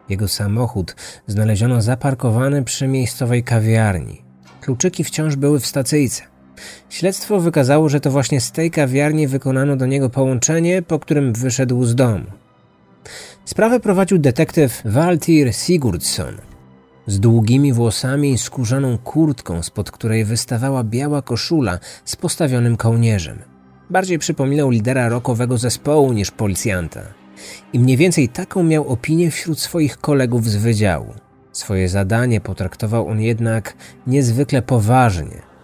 Jego 0.10 0.28
samochód 0.28 0.96
znaleziono 1.28 1.82
zaparkowany 1.82 2.64
przy 2.64 2.88
miejscowej 2.88 3.44
kawiarni. 3.44 4.22
Kluczyki 4.62 5.04
wciąż 5.04 5.36
były 5.36 5.60
w 5.60 5.66
stacyjce. 5.66 6.35
Śledztwo 6.90 7.40
wykazało, 7.40 7.90
że 7.90 8.00
to 8.00 8.12
właśnie 8.12 8.42
z 8.42 8.52
tej 8.52 8.72
kawiarni 8.72 9.28
wykonano 9.28 9.76
do 9.76 9.86
niego 9.86 10.10
połączenie, 10.10 10.82
po 10.82 11.00
którym 11.00 11.34
wyszedł 11.34 11.84
z 11.84 11.96
domu. 11.96 12.26
Sprawę 13.46 13.80
prowadził 13.80 14.18
detektyw 14.18 14.82
Waltir 14.86 15.54
Sigurdsson. 15.54 16.36
Z 17.08 17.20
długimi 17.20 17.74
włosami 17.74 18.32
i 18.32 18.38
skórzaną 18.38 18.98
kurtką, 18.98 19.64
spod 19.64 19.92
której 19.92 20.26
wystawała 20.26 20.84
biała 20.84 21.22
koszula 21.22 21.80
z 22.06 22.16
postawionym 22.16 22.78
kołnierzem. 22.78 23.40
Bardziej 23.90 24.20
przypominał 24.20 24.70
lidera 24.70 25.10
rokowego 25.10 25.58
zespołu 25.58 26.14
niż 26.14 26.32
policjanta. 26.32 27.02
I 27.74 27.80
mniej 27.80 27.98
więcej 27.98 28.30
taką 28.30 28.64
miał 28.64 28.88
opinię 28.88 29.32
wśród 29.32 29.60
swoich 29.60 29.98
kolegów 29.98 30.50
z 30.50 30.56
wydziału. 30.56 31.14
Swoje 31.52 31.90
zadanie 31.90 32.42
potraktował 32.42 33.08
on 33.08 33.22
jednak 33.22 33.74
niezwykle 34.08 34.62
poważnie– 34.62 35.42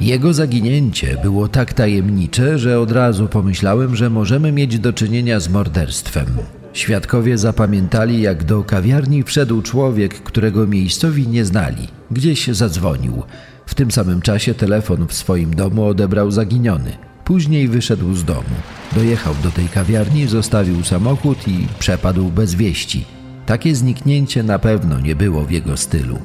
jego 0.00 0.32
zaginięcie 0.32 1.16
było 1.22 1.48
tak 1.48 1.72
tajemnicze, 1.72 2.58
że 2.58 2.80
od 2.80 2.92
razu 2.92 3.28
pomyślałem, 3.28 3.96
że 3.96 4.10
możemy 4.10 4.52
mieć 4.52 4.78
do 4.78 4.92
czynienia 4.92 5.40
z 5.40 5.48
morderstwem. 5.48 6.26
Świadkowie 6.72 7.38
zapamiętali, 7.38 8.22
jak 8.22 8.44
do 8.44 8.64
kawiarni 8.64 9.22
wszedł 9.22 9.62
człowiek, 9.62 10.14
którego 10.22 10.66
miejscowi 10.66 11.28
nie 11.28 11.44
znali. 11.44 11.88
Gdzieś 12.10 12.48
zadzwonił. 12.48 13.22
W 13.66 13.74
tym 13.74 13.90
samym 13.90 14.20
czasie 14.20 14.54
telefon 14.54 15.06
w 15.06 15.14
swoim 15.14 15.54
domu 15.54 15.84
odebrał 15.84 16.30
zaginiony. 16.30 16.92
Później 17.24 17.68
wyszedł 17.68 18.14
z 18.14 18.24
domu. 18.24 18.56
Dojechał 18.92 19.34
do 19.42 19.50
tej 19.50 19.68
kawiarni, 19.68 20.26
zostawił 20.26 20.84
samochód 20.84 21.48
i 21.48 21.66
przepadł 21.78 22.24
bez 22.24 22.54
wieści. 22.54 23.04
Takie 23.46 23.74
zniknięcie 23.74 24.42
na 24.42 24.58
pewno 24.58 25.00
nie 25.00 25.16
było 25.16 25.44
w 25.44 25.50
jego 25.50 25.76
stylu. 25.76 26.18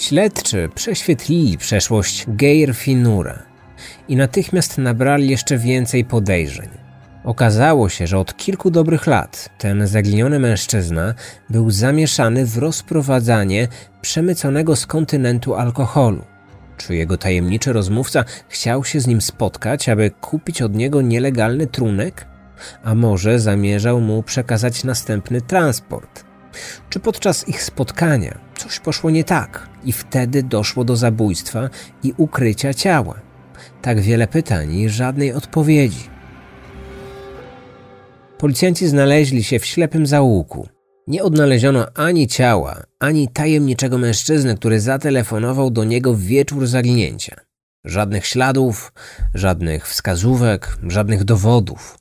Śledczy 0.00 0.68
prześwietlili 0.74 1.58
przeszłość 1.58 2.24
Geir 2.28 2.74
Finura 2.74 3.42
i 4.08 4.16
natychmiast 4.16 4.78
nabrali 4.78 5.28
jeszcze 5.28 5.58
więcej 5.58 6.04
podejrzeń. 6.04 6.68
Okazało 7.24 7.88
się, 7.88 8.06
że 8.06 8.18
od 8.18 8.36
kilku 8.36 8.70
dobrych 8.70 9.06
lat 9.06 9.48
ten 9.58 9.86
zaginiony 9.86 10.38
mężczyzna 10.38 11.14
był 11.50 11.70
zamieszany 11.70 12.46
w 12.46 12.58
rozprowadzanie 12.58 13.68
przemyconego 14.00 14.76
z 14.76 14.86
kontynentu 14.86 15.54
alkoholu. 15.54 16.24
Czy 16.76 16.94
jego 16.94 17.16
tajemniczy 17.16 17.72
rozmówca 17.72 18.24
chciał 18.48 18.84
się 18.84 19.00
z 19.00 19.06
nim 19.06 19.20
spotkać, 19.20 19.88
aby 19.88 20.10
kupić 20.10 20.62
od 20.62 20.74
niego 20.74 21.02
nielegalny 21.02 21.66
trunek? 21.66 22.26
A 22.84 22.94
może 22.94 23.40
zamierzał 23.40 24.00
mu 24.00 24.22
przekazać 24.22 24.84
następny 24.84 25.40
transport? 25.40 26.29
Czy 26.90 27.00
podczas 27.00 27.48
ich 27.48 27.62
spotkania 27.62 28.38
coś 28.58 28.80
poszło 28.80 29.10
nie 29.10 29.24
tak 29.24 29.68
i 29.84 29.92
wtedy 29.92 30.42
doszło 30.42 30.84
do 30.84 30.96
zabójstwa 30.96 31.70
i 32.02 32.14
ukrycia 32.16 32.74
ciała? 32.74 33.20
Tak 33.82 34.00
wiele 34.00 34.26
pytań 34.26 34.74
i 34.74 34.88
żadnej 34.88 35.32
odpowiedzi. 35.32 36.10
Policjanci 38.38 38.88
znaleźli 38.88 39.44
się 39.44 39.58
w 39.58 39.66
ślepym 39.66 40.06
zaułku. 40.06 40.68
Nie 41.06 41.22
odnaleziono 41.22 41.86
ani 41.94 42.28
ciała, 42.28 42.82
ani 42.98 43.28
tajemniczego 43.28 43.98
mężczyzny, 43.98 44.56
który 44.56 44.80
zatelefonował 44.80 45.70
do 45.70 45.84
niego 45.84 46.14
w 46.14 46.20
wieczór 46.20 46.66
zaginięcia. 46.66 47.36
Żadnych 47.84 48.26
śladów, 48.26 48.92
żadnych 49.34 49.88
wskazówek, 49.88 50.78
żadnych 50.88 51.24
dowodów. 51.24 51.99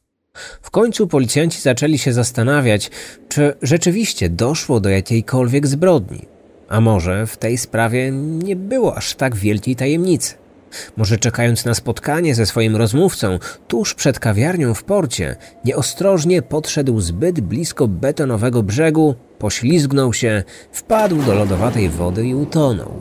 W 0.61 0.71
końcu 0.71 1.07
policjanci 1.07 1.61
zaczęli 1.61 1.97
się 1.97 2.13
zastanawiać, 2.13 2.91
czy 3.29 3.53
rzeczywiście 3.61 4.29
doszło 4.29 4.79
do 4.79 4.89
jakiejkolwiek 4.89 5.67
zbrodni. 5.67 6.25
A 6.69 6.81
może 6.81 7.27
w 7.27 7.37
tej 7.37 7.57
sprawie 7.57 8.11
nie 8.11 8.55
było 8.55 8.95
aż 8.95 9.15
tak 9.15 9.35
wielkiej 9.35 9.75
tajemnicy. 9.75 10.33
Może 10.97 11.17
czekając 11.17 11.65
na 11.65 11.73
spotkanie 11.73 12.35
ze 12.35 12.45
swoim 12.45 12.75
rozmówcą 12.75 13.39
tuż 13.67 13.93
przed 13.93 14.19
kawiarnią 14.19 14.73
w 14.73 14.83
porcie, 14.83 15.35
nieostrożnie 15.65 16.41
podszedł 16.41 16.99
zbyt 16.99 17.39
blisko 17.39 17.87
betonowego 17.87 18.63
brzegu, 18.63 19.15
poślizgnął 19.39 20.13
się, 20.13 20.43
wpadł 20.71 21.21
do 21.23 21.33
lodowatej 21.33 21.89
wody 21.89 22.27
i 22.27 22.35
utonął. 22.35 22.91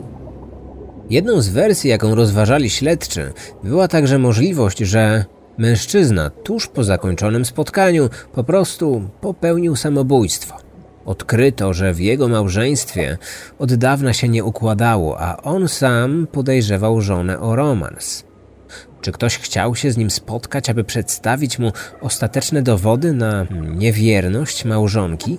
Jedną 1.09 1.41
z 1.41 1.49
wersji, 1.49 1.89
jaką 1.89 2.15
rozważali 2.15 2.69
śledczy, 2.69 3.33
była 3.63 3.87
także 3.87 4.19
możliwość, 4.19 4.77
że 4.77 5.25
mężczyzna 5.59 6.29
tuż 6.29 6.67
po 6.67 6.83
zakończonym 6.83 7.45
spotkaniu 7.45 8.09
po 8.33 8.43
prostu 8.43 9.09
popełnił 9.21 9.75
samobójstwo. 9.75 10.57
Odkryto, 11.05 11.73
że 11.73 11.93
w 11.93 11.99
jego 11.99 12.27
małżeństwie 12.27 13.17
od 13.59 13.73
dawna 13.73 14.13
się 14.13 14.29
nie 14.29 14.43
układało, 14.43 15.19
a 15.19 15.37
on 15.37 15.67
sam 15.67 16.27
podejrzewał 16.31 17.01
żonę 17.01 17.39
o 17.39 17.55
romans. 17.55 18.23
Czy 19.01 19.11
ktoś 19.11 19.37
chciał 19.37 19.75
się 19.75 19.91
z 19.91 19.97
nim 19.97 20.09
spotkać, 20.09 20.69
aby 20.69 20.83
przedstawić 20.83 21.59
mu 21.59 21.71
ostateczne 22.01 22.61
dowody 22.61 23.13
na 23.13 23.45
niewierność 23.75 24.65
małżonki? 24.65 25.37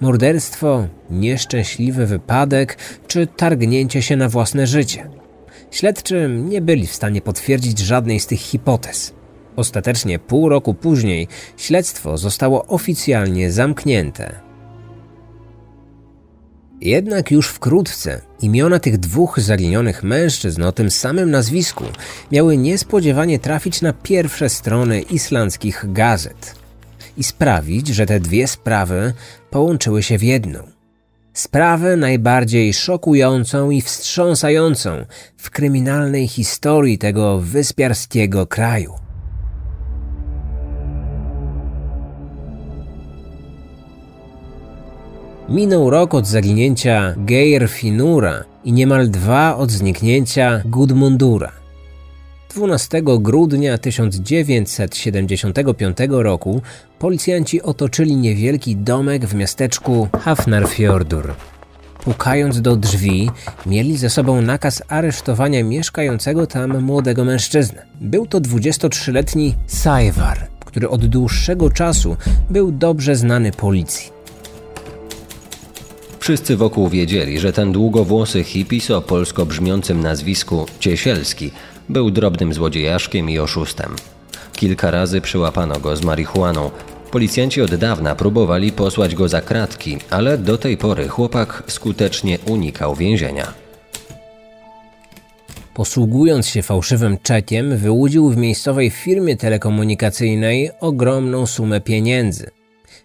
Morderstwo, 0.00 0.86
nieszczęśliwy 1.10 2.06
wypadek 2.06 2.78
czy 3.06 3.26
targnięcie 3.26 4.02
się 4.02 4.16
na 4.16 4.28
własne 4.28 4.66
życie? 4.66 5.10
Śledczy 5.70 6.28
nie 6.30 6.60
byli 6.60 6.86
w 6.86 6.94
stanie 6.94 7.20
potwierdzić 7.20 7.78
żadnej 7.78 8.20
z 8.20 8.26
tych 8.26 8.40
hipotez. 8.40 9.21
Ostatecznie 9.56 10.18
pół 10.18 10.48
roku 10.48 10.74
później 10.74 11.28
śledztwo 11.56 12.18
zostało 12.18 12.66
oficjalnie 12.66 13.52
zamknięte. 13.52 14.40
Jednak 16.80 17.30
już 17.30 17.48
wkrótce 17.48 18.20
imiona 18.40 18.78
tych 18.78 18.98
dwóch 18.98 19.40
zaginionych 19.40 20.02
mężczyzn 20.02 20.62
o 20.62 20.72
tym 20.72 20.90
samym 20.90 21.30
nazwisku 21.30 21.84
miały 22.32 22.56
niespodziewanie 22.56 23.38
trafić 23.38 23.82
na 23.82 23.92
pierwsze 23.92 24.48
strony 24.48 25.00
islandzkich 25.00 25.84
gazet 25.92 26.54
i 27.16 27.24
sprawić, 27.24 27.88
że 27.88 28.06
te 28.06 28.20
dwie 28.20 28.48
sprawy 28.48 29.12
połączyły 29.50 30.02
się 30.02 30.18
w 30.18 30.22
jedną. 30.22 30.58
Sprawę 31.34 31.96
najbardziej 31.96 32.74
szokującą 32.74 33.70
i 33.70 33.82
wstrząsającą 33.82 35.04
w 35.36 35.50
kryminalnej 35.50 36.28
historii 36.28 36.98
tego 36.98 37.38
wyspiarskiego 37.38 38.46
kraju. 38.46 38.94
Minął 45.52 45.90
rok 45.90 46.14
od 46.14 46.26
zaginięcia 46.26 47.14
Geirfinura 47.16 48.44
i 48.64 48.72
niemal 48.72 49.10
dwa 49.10 49.56
od 49.56 49.70
zniknięcia 49.70 50.62
Gudmundura. 50.64 51.52
12 52.54 53.02
grudnia 53.20 53.78
1975 53.78 55.96
roku 56.08 56.62
policjanci 56.98 57.62
otoczyli 57.62 58.16
niewielki 58.16 58.76
domek 58.76 59.26
w 59.26 59.34
miasteczku 59.34 60.08
Hafnarfjordur. 60.20 61.34
Pukając 62.04 62.60
do 62.60 62.76
drzwi, 62.76 63.30
mieli 63.66 63.96
ze 63.96 64.10
sobą 64.10 64.42
nakaz 64.42 64.82
aresztowania 64.88 65.64
mieszkającego 65.64 66.46
tam 66.46 66.82
młodego 66.82 67.24
mężczyzny. 67.24 67.82
Był 68.00 68.26
to 68.26 68.40
23-letni 68.40 69.54
Sajwar, 69.66 70.48
który 70.64 70.88
od 70.88 71.06
dłuższego 71.06 71.70
czasu 71.70 72.16
był 72.50 72.72
dobrze 72.72 73.16
znany 73.16 73.50
policji. 73.50 74.21
Wszyscy 76.22 76.56
wokół 76.56 76.88
wiedzieli, 76.88 77.38
że 77.38 77.52
ten 77.52 77.72
długowłosy 77.72 78.44
hipis 78.44 78.90
o 78.90 79.00
polsko 79.00 79.46
brzmiącym 79.46 80.00
nazwisku 80.00 80.66
Ciesielski 80.80 81.50
był 81.88 82.10
drobnym 82.10 82.54
złodziejaszkiem 82.54 83.30
i 83.30 83.38
oszustem. 83.38 83.96
Kilka 84.52 84.90
razy 84.90 85.20
przyłapano 85.20 85.80
go 85.80 85.96
z 85.96 86.04
marihuaną. 86.04 86.70
Policjanci 87.10 87.62
od 87.62 87.74
dawna 87.74 88.14
próbowali 88.14 88.72
posłać 88.72 89.14
go 89.14 89.28
za 89.28 89.40
kratki, 89.40 89.98
ale 90.10 90.38
do 90.38 90.58
tej 90.58 90.76
pory 90.76 91.08
chłopak 91.08 91.62
skutecznie 91.66 92.38
unikał 92.46 92.94
więzienia. 92.94 93.52
Posługując 95.74 96.46
się 96.46 96.62
fałszywym 96.62 97.18
czekiem, 97.22 97.76
wyłudził 97.76 98.30
w 98.30 98.36
miejscowej 98.36 98.90
firmie 98.90 99.36
telekomunikacyjnej 99.36 100.70
ogromną 100.80 101.46
sumę 101.46 101.80
pieniędzy– 101.80 102.50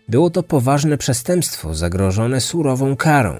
było 0.09 0.29
to 0.29 0.43
poważne 0.43 0.97
przestępstwo 0.97 1.75
zagrożone 1.75 2.41
surową 2.41 2.95
karą. 2.95 3.35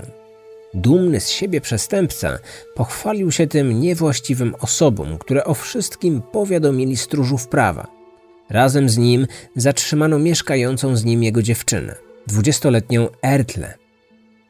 Dumny 0.73 1.19
z 1.19 1.29
siebie 1.29 1.61
przestępca 1.61 2.39
pochwalił 2.75 3.31
się 3.31 3.47
tym 3.47 3.79
niewłaściwym 3.79 4.55
osobom, 4.59 5.17
które 5.17 5.43
o 5.45 5.53
wszystkim 5.53 6.21
powiadomili 6.21 6.97
stróżów 6.97 7.47
prawa. 7.47 7.87
Razem 8.49 8.89
z 8.89 8.97
nim 8.97 9.27
zatrzymano 9.55 10.19
mieszkającą 10.19 10.95
z 10.95 11.05
nim 11.05 11.23
jego 11.23 11.41
dziewczynę, 11.41 11.95
dwudziestoletnią 12.27 13.07
Ertle. 13.23 13.73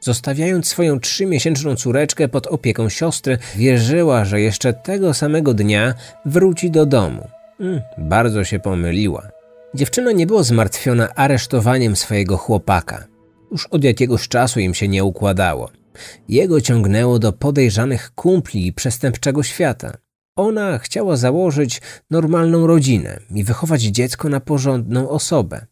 Zostawiając 0.00 0.68
swoją 0.68 1.00
trzymiesięczną 1.00 1.76
córeczkę 1.76 2.28
pod 2.28 2.46
opieką 2.46 2.88
siostry, 2.88 3.38
wierzyła, 3.56 4.24
że 4.24 4.40
jeszcze 4.40 4.72
tego 4.72 5.14
samego 5.14 5.54
dnia 5.54 5.94
wróci 6.24 6.70
do 6.70 6.86
domu. 6.86 7.28
Mm, 7.60 7.80
bardzo 7.98 8.44
się 8.44 8.58
pomyliła. 8.58 9.37
Dziewczyna 9.74 10.12
nie 10.12 10.26
była 10.26 10.42
zmartwiona 10.42 11.14
aresztowaniem 11.14 11.96
swojego 11.96 12.36
chłopaka. 12.36 13.06
Już 13.52 13.66
od 13.66 13.84
jakiegoś 13.84 14.28
czasu 14.28 14.60
im 14.60 14.74
się 14.74 14.88
nie 14.88 15.04
układało. 15.04 15.70
Jego 16.28 16.60
ciągnęło 16.60 17.18
do 17.18 17.32
podejrzanych 17.32 18.14
kumpli 18.14 18.66
i 18.66 18.72
przestępczego 18.72 19.42
świata. 19.42 19.96
Ona 20.36 20.78
chciała 20.78 21.16
założyć 21.16 21.80
normalną 22.10 22.66
rodzinę 22.66 23.20
i 23.30 23.44
wychować 23.44 23.82
dziecko 23.82 24.28
na 24.28 24.40
porządną 24.40 25.08
osobę. 25.08 25.66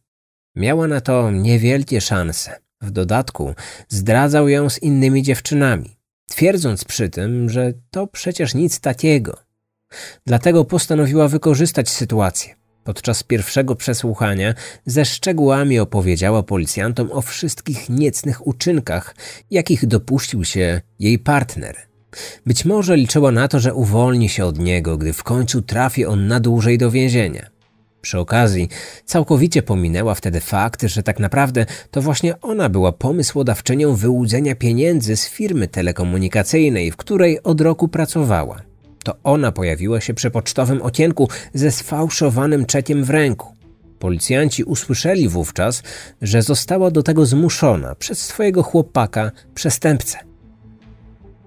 Miała 0.57 0.89
na 0.89 1.01
to 1.01 1.31
niewielkie 1.31 2.01
szanse. 2.01 2.61
W 2.81 2.91
dodatku 2.91 3.55
zdradzał 3.89 4.49
ją 4.49 4.71
z 4.71 4.83
innymi 4.83 5.23
dziewczynami, 5.23 5.97
twierdząc 6.31 6.85
przy 6.85 7.09
tym, 7.09 7.51
że 7.51 7.73
to 7.91 8.07
przecież 8.07 8.55
nic 8.55 8.81
takiego. 8.81 9.39
Dlatego 10.27 10.65
postanowiła 10.65 11.29
wykorzystać 11.29 11.89
sytuację. 11.89 12.66
Podczas 12.87 13.23
pierwszego 13.23 13.75
przesłuchania 13.75 14.55
ze 14.87 15.05
szczegółami 15.05 15.79
opowiedziała 15.79 16.43
policjantom 16.43 17.13
o 17.13 17.23
wszystkich 17.23 17.89
niecnych 17.89 18.47
uczynkach, 18.47 19.15
jakich 19.51 19.87
dopuścił 19.87 20.45
się 20.45 20.81
jej 20.99 21.19
partner. 21.19 21.77
Być 22.47 22.65
może 22.65 22.97
liczyła 22.97 23.31
na 23.33 23.49
to, 23.49 23.61
że 23.61 23.75
uwolni 23.75 24.29
się 24.29 24.45
od 24.45 24.59
niego, 24.59 24.99
gdy 24.99 25.13
w 25.13 25.23
końcu 25.23 25.63
trafi 25.63 26.07
on 26.07 26.27
na 26.27 26.41
dłużej 26.41 26.79
do 26.79 26.91
więzienia. 26.91 27.47
Przy 28.01 28.19
okazji 28.19 28.69
całkowicie 29.05 29.63
pominęła 29.63 30.15
wtedy 30.15 30.41
fakt, 30.41 30.83
że 30.83 31.03
tak 31.03 31.19
naprawdę 31.19 31.67
to 31.91 32.03
właśnie 32.03 32.41
ona 32.41 32.69
była 32.69 32.93
pomysłodawczynią 32.93 33.95
wyłudzenia 33.95 34.55
pieniędzy 34.55 35.17
z 35.17 35.29
firmy 35.29 35.69
telekomunikacyjnej, 35.69 36.91
w 36.91 36.97
której 36.97 37.43
od 37.43 37.61
roku 37.61 37.89
pracowała. 37.89 38.63
To 39.07 39.17
ona 39.25 39.53
pojawiła 39.53 40.01
się 40.01 40.15
przy 40.15 40.31
pocztowym 40.31 40.83
okienku 40.83 41.29
ze 41.55 41.71
sfałszowanym 41.71 42.67
czekiem 42.67 43.05
w 43.05 43.11
ręku. 43.11 43.55
Policjanci 43.99 44.65
usłyszeli 44.65 45.29
wówczas, 45.29 45.83
że 46.23 46.43
została 46.43 46.91
do 46.91 47.03
tego 47.03 47.27
zmuszona 47.27 47.95
przez 47.95 48.21
swojego 48.21 48.63
chłopaka, 48.63 49.31
przestępcę. 49.55 50.19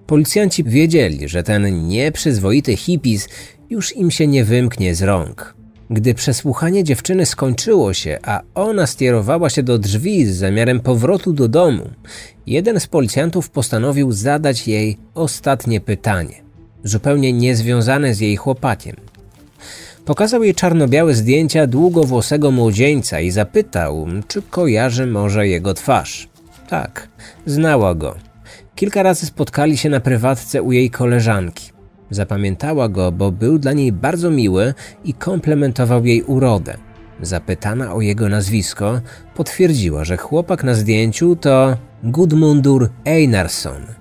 Policjanci 0.06 0.64
wiedzieli, 0.64 1.28
że 1.28 1.42
ten 1.42 1.88
nieprzyzwoity 1.88 2.76
hipis 2.76 3.28
już 3.70 3.96
im 3.96 4.10
się 4.10 4.26
nie 4.26 4.44
wymknie 4.44 4.94
z 4.94 5.02
rąk. 5.02 5.54
Gdy 5.90 6.14
przesłuchanie 6.14 6.84
dziewczyny 6.84 7.26
skończyło 7.26 7.94
się, 7.94 8.18
a 8.22 8.40
ona 8.54 8.86
skierowała 8.86 9.50
się 9.50 9.62
do 9.62 9.78
drzwi 9.78 10.26
z 10.26 10.36
zamiarem 10.36 10.80
powrotu 10.80 11.32
do 11.32 11.48
domu, 11.48 11.90
jeden 12.46 12.80
z 12.80 12.86
policjantów 12.86 13.50
postanowił 13.50 14.12
zadać 14.12 14.68
jej 14.68 14.98
ostatnie 15.14 15.80
pytanie 15.80 16.49
zupełnie 16.84 17.32
niezwiązane 17.32 18.14
z 18.14 18.20
jej 18.20 18.36
chłopakiem. 18.36 18.96
Pokazał 20.04 20.42
jej 20.42 20.54
czarno-białe 20.54 21.14
zdjęcia 21.14 21.66
długowłosego 21.66 22.50
młodzieńca 22.50 23.20
i 23.20 23.30
zapytał, 23.30 24.06
czy 24.28 24.42
kojarzy 24.42 25.06
może 25.06 25.48
jego 25.48 25.74
twarz. 25.74 26.28
Tak, 26.68 27.08
znała 27.46 27.94
go. 27.94 28.14
Kilka 28.74 29.02
razy 29.02 29.26
spotkali 29.26 29.76
się 29.76 29.88
na 29.88 30.00
prywatce 30.00 30.62
u 30.62 30.72
jej 30.72 30.90
koleżanki. 30.90 31.70
Zapamiętała 32.10 32.88
go, 32.88 33.12
bo 33.12 33.32
był 33.32 33.58
dla 33.58 33.72
niej 33.72 33.92
bardzo 33.92 34.30
miły 34.30 34.74
i 35.04 35.14
komplementował 35.14 36.04
jej 36.04 36.22
urodę. 36.22 36.76
Zapytana 37.22 37.94
o 37.94 38.00
jego 38.00 38.28
nazwisko, 38.28 39.00
potwierdziła, 39.34 40.04
że 40.04 40.16
chłopak 40.16 40.64
na 40.64 40.74
zdjęciu 40.74 41.36
to 41.36 41.76
Gudmundur 42.02 42.90
Einarsson. 43.04 43.99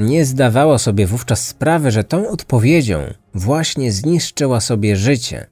Nie 0.00 0.24
zdawała 0.24 0.78
sobie 0.78 1.06
wówczas 1.06 1.46
sprawy, 1.46 1.90
że 1.90 2.04
tą 2.04 2.28
odpowiedzią 2.28 2.98
właśnie 3.34 3.92
zniszczyła 3.92 4.60
sobie 4.60 4.96
życie. 4.96 5.46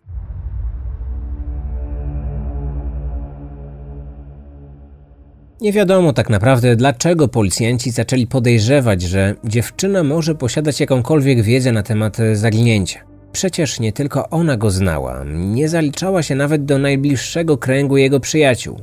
Nie 5.60 5.72
wiadomo 5.72 6.12
tak 6.12 6.30
naprawdę, 6.30 6.76
dlaczego 6.76 7.28
policjanci 7.28 7.90
zaczęli 7.90 8.26
podejrzewać, 8.26 9.02
że 9.02 9.34
dziewczyna 9.44 10.02
może 10.02 10.34
posiadać 10.34 10.80
jakąkolwiek 10.80 11.42
wiedzę 11.42 11.72
na 11.72 11.82
temat 11.82 12.16
zaginięcia. 12.32 13.00
Przecież 13.32 13.80
nie 13.80 13.92
tylko 13.92 14.28
ona 14.28 14.56
go 14.56 14.70
znała, 14.70 15.24
nie 15.26 15.68
zaliczała 15.68 16.22
się 16.22 16.34
nawet 16.34 16.64
do 16.64 16.78
najbliższego 16.78 17.58
kręgu 17.58 17.96
jego 17.96 18.20
przyjaciół. 18.20 18.80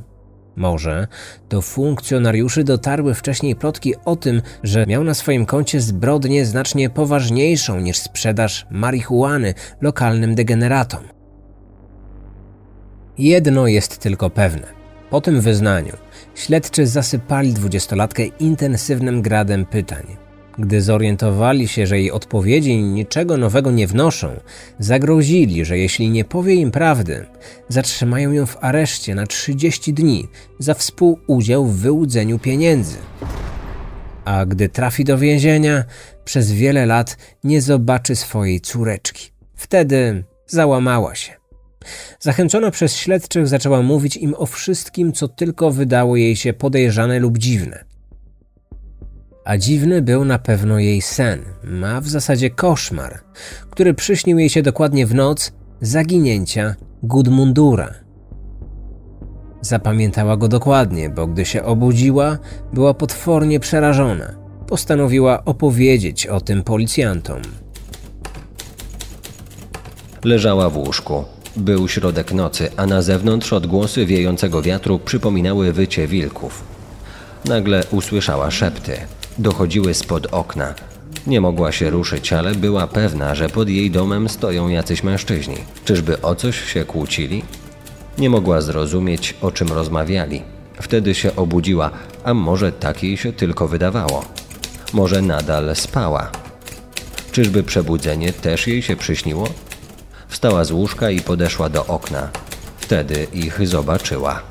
Może 0.56 1.06
do 1.48 1.62
funkcjonariuszy 1.62 2.64
dotarły 2.64 3.14
wcześniej 3.14 3.56
plotki 3.56 3.94
o 4.04 4.16
tym, 4.16 4.42
że 4.62 4.86
miał 4.86 5.04
na 5.04 5.14
swoim 5.14 5.46
koncie 5.46 5.80
zbrodnię 5.80 6.46
znacznie 6.46 6.90
poważniejszą 6.90 7.80
niż 7.80 7.98
sprzedaż 7.98 8.66
marihuany 8.70 9.54
lokalnym 9.80 10.34
degeneratom. 10.34 11.04
Jedno 13.18 13.66
jest 13.66 13.98
tylko 13.98 14.30
pewne. 14.30 14.66
Po 15.10 15.20
tym 15.20 15.40
wyznaniu 15.40 15.92
śledczy 16.34 16.86
zasypali 16.86 17.52
dwudziestolatkę 17.52 18.24
intensywnym 18.24 19.22
gradem 19.22 19.66
pytań. 19.66 20.25
Gdy 20.58 20.82
zorientowali 20.82 21.68
się, 21.68 21.86
że 21.86 21.98
jej 21.98 22.10
odpowiedzi 22.10 22.76
niczego 22.76 23.36
nowego 23.36 23.70
nie 23.70 23.86
wnoszą, 23.86 24.40
zagrozili, 24.78 25.64
że 25.64 25.78
jeśli 25.78 26.10
nie 26.10 26.24
powie 26.24 26.54
im 26.54 26.70
prawdy, 26.70 27.26
zatrzymają 27.68 28.32
ją 28.32 28.46
w 28.46 28.56
areszcie 28.60 29.14
na 29.14 29.26
30 29.26 29.94
dni 29.94 30.28
za 30.58 30.74
współudział 30.74 31.66
w 31.66 31.76
wyłudzeniu 31.76 32.38
pieniędzy. 32.38 32.96
A 34.24 34.46
gdy 34.46 34.68
trafi 34.68 35.04
do 35.04 35.18
więzienia, 35.18 35.84
przez 36.24 36.52
wiele 36.52 36.86
lat 36.86 37.16
nie 37.44 37.62
zobaczy 37.62 38.16
swojej 38.16 38.60
córeczki. 38.60 39.30
Wtedy 39.54 40.24
załamała 40.46 41.14
się. 41.14 41.32
Zachęcona 42.20 42.70
przez 42.70 42.96
śledczych 42.96 43.48
zaczęła 43.48 43.82
mówić 43.82 44.16
im 44.16 44.34
o 44.38 44.46
wszystkim, 44.46 45.12
co 45.12 45.28
tylko 45.28 45.70
wydało 45.70 46.16
jej 46.16 46.36
się 46.36 46.52
podejrzane 46.52 47.18
lub 47.18 47.38
dziwne 47.38 47.95
a 49.46 49.58
dziwny 49.58 50.02
był 50.02 50.24
na 50.24 50.38
pewno 50.38 50.78
jej 50.78 51.02
sen, 51.02 51.40
a 51.86 52.00
w 52.00 52.08
zasadzie 52.08 52.50
koszmar, 52.50 53.20
który 53.70 53.94
przyśnił 53.94 54.38
jej 54.38 54.50
się 54.50 54.62
dokładnie 54.62 55.06
w 55.06 55.14
noc 55.14 55.52
zaginięcia 55.80 56.74
Gudmundura. 57.02 57.94
Zapamiętała 59.60 60.36
go 60.36 60.48
dokładnie, 60.48 61.10
bo 61.10 61.26
gdy 61.26 61.44
się 61.44 61.64
obudziła, 61.64 62.38
była 62.72 62.94
potwornie 62.94 63.60
przerażona. 63.60 64.34
Postanowiła 64.66 65.44
opowiedzieć 65.44 66.26
o 66.26 66.40
tym 66.40 66.62
policjantom. 66.62 67.42
Leżała 70.24 70.70
w 70.70 70.76
łóżku. 70.76 71.24
Był 71.56 71.88
środek 71.88 72.32
nocy, 72.32 72.70
a 72.76 72.86
na 72.86 73.02
zewnątrz 73.02 73.52
odgłosy 73.52 74.06
wiejącego 74.06 74.62
wiatru 74.62 74.98
przypominały 74.98 75.72
wycie 75.72 76.06
wilków. 76.06 76.64
Nagle 77.44 77.84
usłyszała 77.90 78.50
szepty 78.50 78.96
dochodziły 79.38 79.94
spod 79.94 80.26
okna. 80.26 80.74
Nie 81.26 81.40
mogła 81.40 81.72
się 81.72 81.90
ruszyć, 81.90 82.32
ale 82.32 82.54
była 82.54 82.86
pewna, 82.86 83.34
że 83.34 83.48
pod 83.48 83.68
jej 83.68 83.90
domem 83.90 84.28
stoją 84.28 84.68
jacyś 84.68 85.02
mężczyźni. 85.02 85.56
Czyżby 85.84 86.22
o 86.22 86.34
coś 86.34 86.72
się 86.72 86.84
kłócili? 86.84 87.42
Nie 88.18 88.30
mogła 88.30 88.60
zrozumieć, 88.60 89.34
o 89.40 89.50
czym 89.50 89.68
rozmawiali. 89.68 90.42
Wtedy 90.82 91.14
się 91.14 91.36
obudziła, 91.36 91.90
a 92.24 92.34
może 92.34 92.72
tak 92.72 93.02
jej 93.02 93.16
się 93.16 93.32
tylko 93.32 93.68
wydawało. 93.68 94.24
Może 94.92 95.22
nadal 95.22 95.76
spała. 95.76 96.30
Czyżby 97.32 97.62
przebudzenie 97.62 98.32
też 98.32 98.66
jej 98.66 98.82
się 98.82 98.96
przyśniło? 98.96 99.48
Wstała 100.28 100.64
z 100.64 100.70
łóżka 100.70 101.10
i 101.10 101.20
podeszła 101.20 101.68
do 101.68 101.86
okna. 101.86 102.28
Wtedy 102.78 103.26
ich 103.32 103.68
zobaczyła. 103.68 104.42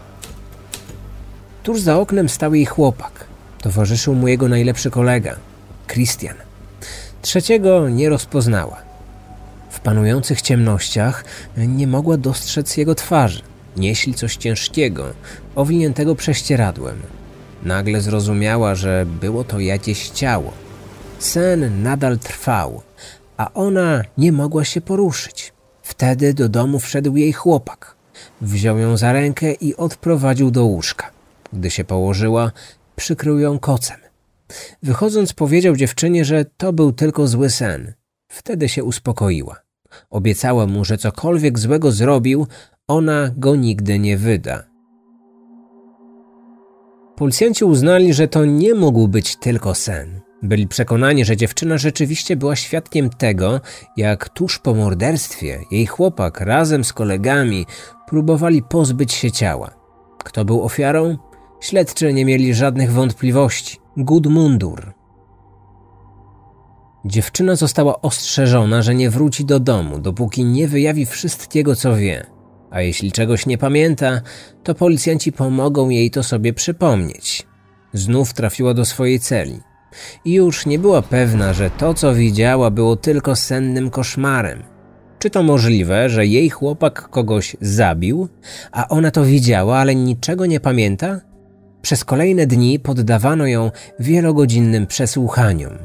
Tuż 1.64 1.82
za 1.82 1.98
oknem 2.00 2.30
stał 2.30 2.54
jej 2.54 2.66
chłopak. 2.66 3.25
Towarzyszył 3.66 4.16
mu 4.16 4.28
jego 4.28 4.48
najlepszy 4.48 4.92
kolega, 4.92 5.36
Christian. 5.88 6.36
Trzeciego 7.22 7.90
nie 7.90 8.10
rozpoznała. 8.10 8.78
W 9.70 9.80
panujących 9.80 10.42
ciemnościach 10.42 11.26
nie 11.58 11.88
mogła 11.88 12.18
dostrzec 12.18 12.78
jego 12.78 12.96
twarzy. 12.96 13.42
Nieśli 13.78 14.14
coś 14.14 14.36
ciężkiego, 14.36 15.06
owiniętego 15.56 16.16
prześcieradłem. 16.16 17.02
Nagle 17.64 18.02
zrozumiała, 18.02 18.76
że 18.76 19.06
było 19.22 19.44
to 19.44 19.60
jakieś 19.60 20.10
ciało. 20.10 20.52
Sen 21.20 21.84
nadal 21.84 22.20
trwał, 22.20 22.82
a 23.38 23.54
ona 23.54 24.04
nie 24.18 24.32
mogła 24.32 24.66
się 24.66 24.82
poruszyć. 24.82 25.54
Wtedy 25.84 26.34
do 26.34 26.50
domu 26.50 26.80
wszedł 26.80 27.16
jej 27.16 27.34
chłopak. 27.34 27.96
Wziął 28.42 28.78
ją 28.78 28.98
za 28.98 29.14
rękę 29.14 29.54
i 29.54 29.76
odprowadził 29.76 30.52
do 30.52 30.66
łóżka. 30.66 31.12
Gdy 31.54 31.72
się 31.72 31.84
położyła, 31.84 32.52
przykrył 32.96 33.40
ją 33.40 33.60
kocem. 33.60 33.98
Wychodząc 34.84 35.34
powiedział 35.34 35.76
dziewczynie, 35.76 36.26
że 36.26 36.46
to 36.58 36.74
był 36.74 36.92
tylko 36.92 37.28
zły 37.28 37.50
sen. 37.50 37.94
Wtedy 38.28 38.70
się 38.70 38.84
uspokoiła. 38.84 39.56
Obiecała 40.10 40.68
mu, 40.68 40.86
że 40.86 40.98
cokolwiek 40.98 41.60
złego 41.60 41.92
zrobił, 41.92 42.48
ona 42.88 43.32
go 43.38 43.56
nigdy 43.56 44.00
nie 44.00 44.18
wyda. 44.18 44.64
Policjanci 47.16 47.66
uznali, 47.66 48.14
że 48.14 48.28
to 48.28 48.46
nie 48.46 48.74
mógł 48.74 49.08
być 49.08 49.36
tylko 49.36 49.76
sen. 49.76 50.22
Byli 50.44 50.68
przekonani, 50.68 51.26
że 51.26 51.38
dziewczyna 51.38 51.78
rzeczywiście 51.78 52.36
była 52.36 52.56
świadkiem 52.56 53.10
tego, 53.10 53.62
jak 53.98 54.30
tuż 54.30 54.60
po 54.60 54.74
morderstwie 54.74 55.60
jej 55.72 55.86
chłopak 55.86 56.42
razem 56.42 56.84
z 56.84 56.94
kolegami 56.94 57.66
próbowali 58.08 58.64
pozbyć 58.64 59.14
się 59.14 59.32
ciała. 59.32 59.76
Kto 60.24 60.46
był 60.46 60.64
ofiarą? 60.64 61.18
Śledczy 61.66 62.14
nie 62.14 62.26
mieli 62.26 62.54
żadnych 62.54 62.92
wątpliwości. 62.92 63.78
Gudmundur. 63.98 64.94
Dziewczyna 67.06 67.56
została 67.56 68.02
ostrzeżona, 68.02 68.82
że 68.82 68.96
nie 68.96 69.10
wróci 69.10 69.46
do 69.46 69.60
domu, 69.60 70.00
dopóki 70.00 70.46
nie 70.46 70.68
wyjawi 70.68 71.06
wszystkiego, 71.06 71.76
co 71.76 71.96
wie. 71.96 72.26
A 72.72 72.82
jeśli 72.82 73.12
czegoś 73.12 73.46
nie 73.46 73.58
pamięta, 73.58 74.22
to 74.64 74.76
policjanci 74.76 75.32
pomogą 75.32 75.90
jej 75.90 76.12
to 76.12 76.24
sobie 76.24 76.54
przypomnieć. 76.54 77.48
Znów 77.94 78.34
trafiła 78.34 78.74
do 78.74 78.86
swojej 78.86 79.20
celi. 79.20 79.60
I 80.26 80.34
już 80.34 80.66
nie 80.66 80.80
była 80.80 81.02
pewna, 81.02 81.54
że 81.54 81.70
to, 81.70 81.94
co 81.94 82.16
widziała, 82.16 82.72
było 82.72 82.96
tylko 82.96 83.36
sennym 83.36 83.90
koszmarem. 83.90 84.64
Czy 85.20 85.30
to 85.30 85.44
możliwe, 85.44 86.10
że 86.10 86.26
jej 86.26 86.50
chłopak 86.50 87.10
kogoś 87.10 87.56
zabił, 87.62 88.28
a 88.72 88.88
ona 88.88 89.12
to 89.12 89.26
widziała, 89.26 89.78
ale 89.78 89.96
niczego 89.96 90.46
nie 90.46 90.60
pamięta? 90.60 91.35
Przez 91.86 92.06
kolejne 92.06 92.48
dni 92.48 92.80
poddawano 92.80 93.48
ją 93.48 93.72
wielogodzinnym 94.00 94.88
przesłuchaniom. 94.88 95.78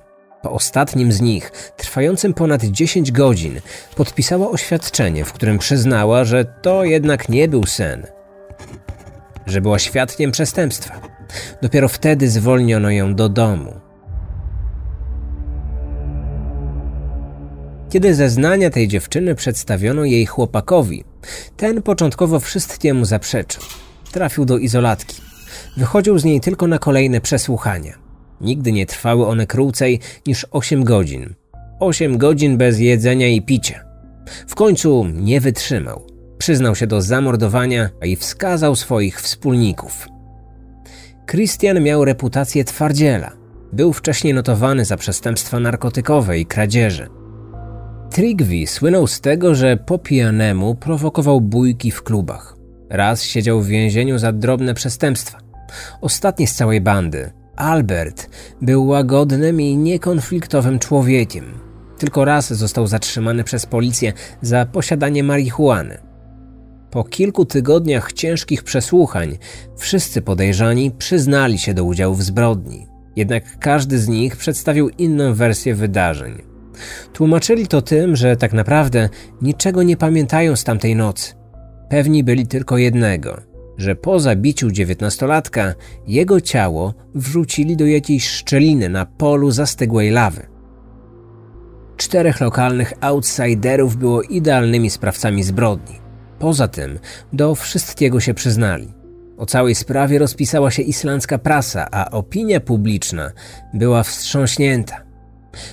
Po 0.42 0.52
ostatnim 0.52 1.12
z 1.12 1.20
nich, 1.20 1.52
trwającym 1.76 2.34
ponad 2.34 2.64
10 2.64 3.12
godzin, 3.12 3.60
podpisała 3.96 4.50
oświadczenie, 4.50 5.24
w 5.24 5.32
którym 5.32 5.58
przyznała, 5.58 6.24
że 6.24 6.44
to 6.44 6.84
jednak 6.84 7.28
nie 7.28 7.48
był 7.48 7.66
sen, 7.66 8.06
że 9.46 9.60
była 9.60 9.78
świadkiem 9.78 10.30
przestępstwa. 10.30 11.00
Dopiero 11.62 11.88
wtedy 11.88 12.30
zwolniono 12.30 12.90
ją 12.90 13.14
do 13.14 13.28
domu. 13.28 13.80
Kiedy 17.90 18.14
zeznania 18.14 18.70
tej 18.70 18.88
dziewczyny 18.88 19.34
przedstawiono 19.34 20.04
jej 20.04 20.26
chłopakowi, 20.26 21.04
ten 21.56 21.82
początkowo 21.82 22.40
wszystkiemu 22.40 23.04
zaprzeczył. 23.04 23.62
Trafił 24.12 24.44
do 24.44 24.58
izolatki. 24.58 25.29
Wychodził 25.76 26.18
z 26.18 26.24
niej 26.24 26.40
tylko 26.40 26.66
na 26.66 26.78
kolejne 26.78 27.20
przesłuchania. 27.20 27.94
Nigdy 28.40 28.72
nie 28.72 28.86
trwały 28.86 29.26
one 29.26 29.46
krócej 29.46 30.00
niż 30.26 30.46
8 30.50 30.84
godzin. 30.84 31.34
8 31.80 32.18
godzin 32.18 32.56
bez 32.56 32.78
jedzenia 32.78 33.28
i 33.28 33.42
picia. 33.42 33.84
W 34.46 34.54
końcu 34.54 35.06
nie 35.14 35.40
wytrzymał. 35.40 36.06
Przyznał 36.38 36.74
się 36.74 36.86
do 36.86 37.02
zamordowania 37.02 37.90
i 38.02 38.16
wskazał 38.16 38.76
swoich 38.76 39.20
wspólników. 39.20 40.08
Christian 41.30 41.82
miał 41.82 42.04
reputację 42.04 42.64
twardziela. 42.64 43.32
Był 43.72 43.92
wcześniej 43.92 44.34
notowany 44.34 44.84
za 44.84 44.96
przestępstwa 44.96 45.60
narkotykowe 45.60 46.38
i 46.38 46.46
kradzieże. 46.46 47.08
Trigvi 48.10 48.66
słynął 48.66 49.06
z 49.06 49.20
tego, 49.20 49.54
że 49.54 49.76
po 49.76 49.98
pijanemu 49.98 50.74
prowokował 50.74 51.40
bójki 51.40 51.90
w 51.90 52.02
klubach. 52.02 52.59
Raz 52.90 53.22
siedział 53.22 53.60
w 53.60 53.66
więzieniu 53.66 54.18
za 54.18 54.32
drobne 54.32 54.74
przestępstwa. 54.74 55.38
Ostatni 56.00 56.46
z 56.46 56.54
całej 56.54 56.80
bandy, 56.80 57.30
Albert, 57.56 58.30
był 58.62 58.86
łagodnym 58.86 59.60
i 59.60 59.76
niekonfliktowym 59.76 60.78
człowiekiem. 60.78 61.44
Tylko 61.98 62.24
raz 62.24 62.52
został 62.52 62.86
zatrzymany 62.86 63.44
przez 63.44 63.66
policję 63.66 64.12
za 64.42 64.66
posiadanie 64.66 65.22
marihuany. 65.24 65.98
Po 66.90 67.04
kilku 67.04 67.44
tygodniach 67.44 68.12
ciężkich 68.12 68.64
przesłuchań 68.64 69.38
wszyscy 69.76 70.22
podejrzani 70.22 70.90
przyznali 70.90 71.58
się 71.58 71.74
do 71.74 71.84
udziału 71.84 72.14
w 72.14 72.22
zbrodni. 72.22 72.86
Jednak 73.16 73.58
każdy 73.58 73.98
z 73.98 74.08
nich 74.08 74.36
przedstawił 74.36 74.88
inną 74.88 75.34
wersję 75.34 75.74
wydarzeń. 75.74 76.42
Tłumaczyli 77.12 77.66
to 77.66 77.82
tym, 77.82 78.16
że 78.16 78.36
tak 78.36 78.52
naprawdę 78.52 79.08
niczego 79.42 79.82
nie 79.82 79.96
pamiętają 79.96 80.56
z 80.56 80.64
tamtej 80.64 80.96
nocy. 80.96 81.39
Pewni 81.90 82.24
byli 82.24 82.46
tylko 82.46 82.78
jednego, 82.78 83.40
że 83.76 83.96
po 83.96 84.20
zabiciu 84.20 84.70
dziewiętnastolatka 84.70 85.74
jego 86.06 86.40
ciało 86.40 86.94
wrzucili 87.14 87.76
do 87.76 87.86
jakiejś 87.86 88.28
szczeliny 88.28 88.88
na 88.88 89.06
polu 89.06 89.50
zastygłej 89.50 90.10
lawy. 90.10 90.46
Czterech 91.96 92.40
lokalnych 92.40 92.92
outsiderów 93.00 93.96
było 93.96 94.22
idealnymi 94.22 94.90
sprawcami 94.90 95.42
zbrodni. 95.42 95.98
Poza 96.38 96.68
tym 96.68 96.98
do 97.32 97.54
wszystkiego 97.54 98.20
się 98.20 98.34
przyznali. 98.34 98.94
O 99.36 99.46
całej 99.46 99.74
sprawie 99.74 100.18
rozpisała 100.18 100.70
się 100.70 100.82
islandzka 100.82 101.38
prasa, 101.38 101.88
a 101.90 102.10
opinia 102.10 102.60
publiczna 102.60 103.30
była 103.74 104.02
wstrząśnięta. 104.02 104.96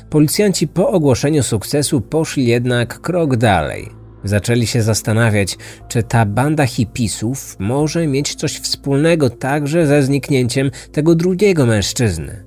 Policjanci 0.10 0.67
po 0.67 0.89
ogłoszeniu 0.89 1.43
sukcesu 1.43 2.01
poszli 2.01 2.47
jednak 2.47 3.01
krok 3.01 3.36
dalej. 3.36 3.97
Zaczęli 4.23 4.67
się 4.67 4.82
zastanawiać, 4.82 5.58
czy 5.88 6.03
ta 6.03 6.25
banda 6.25 6.65
hipisów 6.65 7.56
może 7.60 8.08
mieć 8.08 8.36
coś 8.36 8.60
wspólnego 8.60 9.30
także 9.30 9.88
ze 9.88 10.03
zniknięciem 10.03 10.71
tego 10.91 11.15
drugiego 11.15 11.65
mężczyzny. 11.65 12.43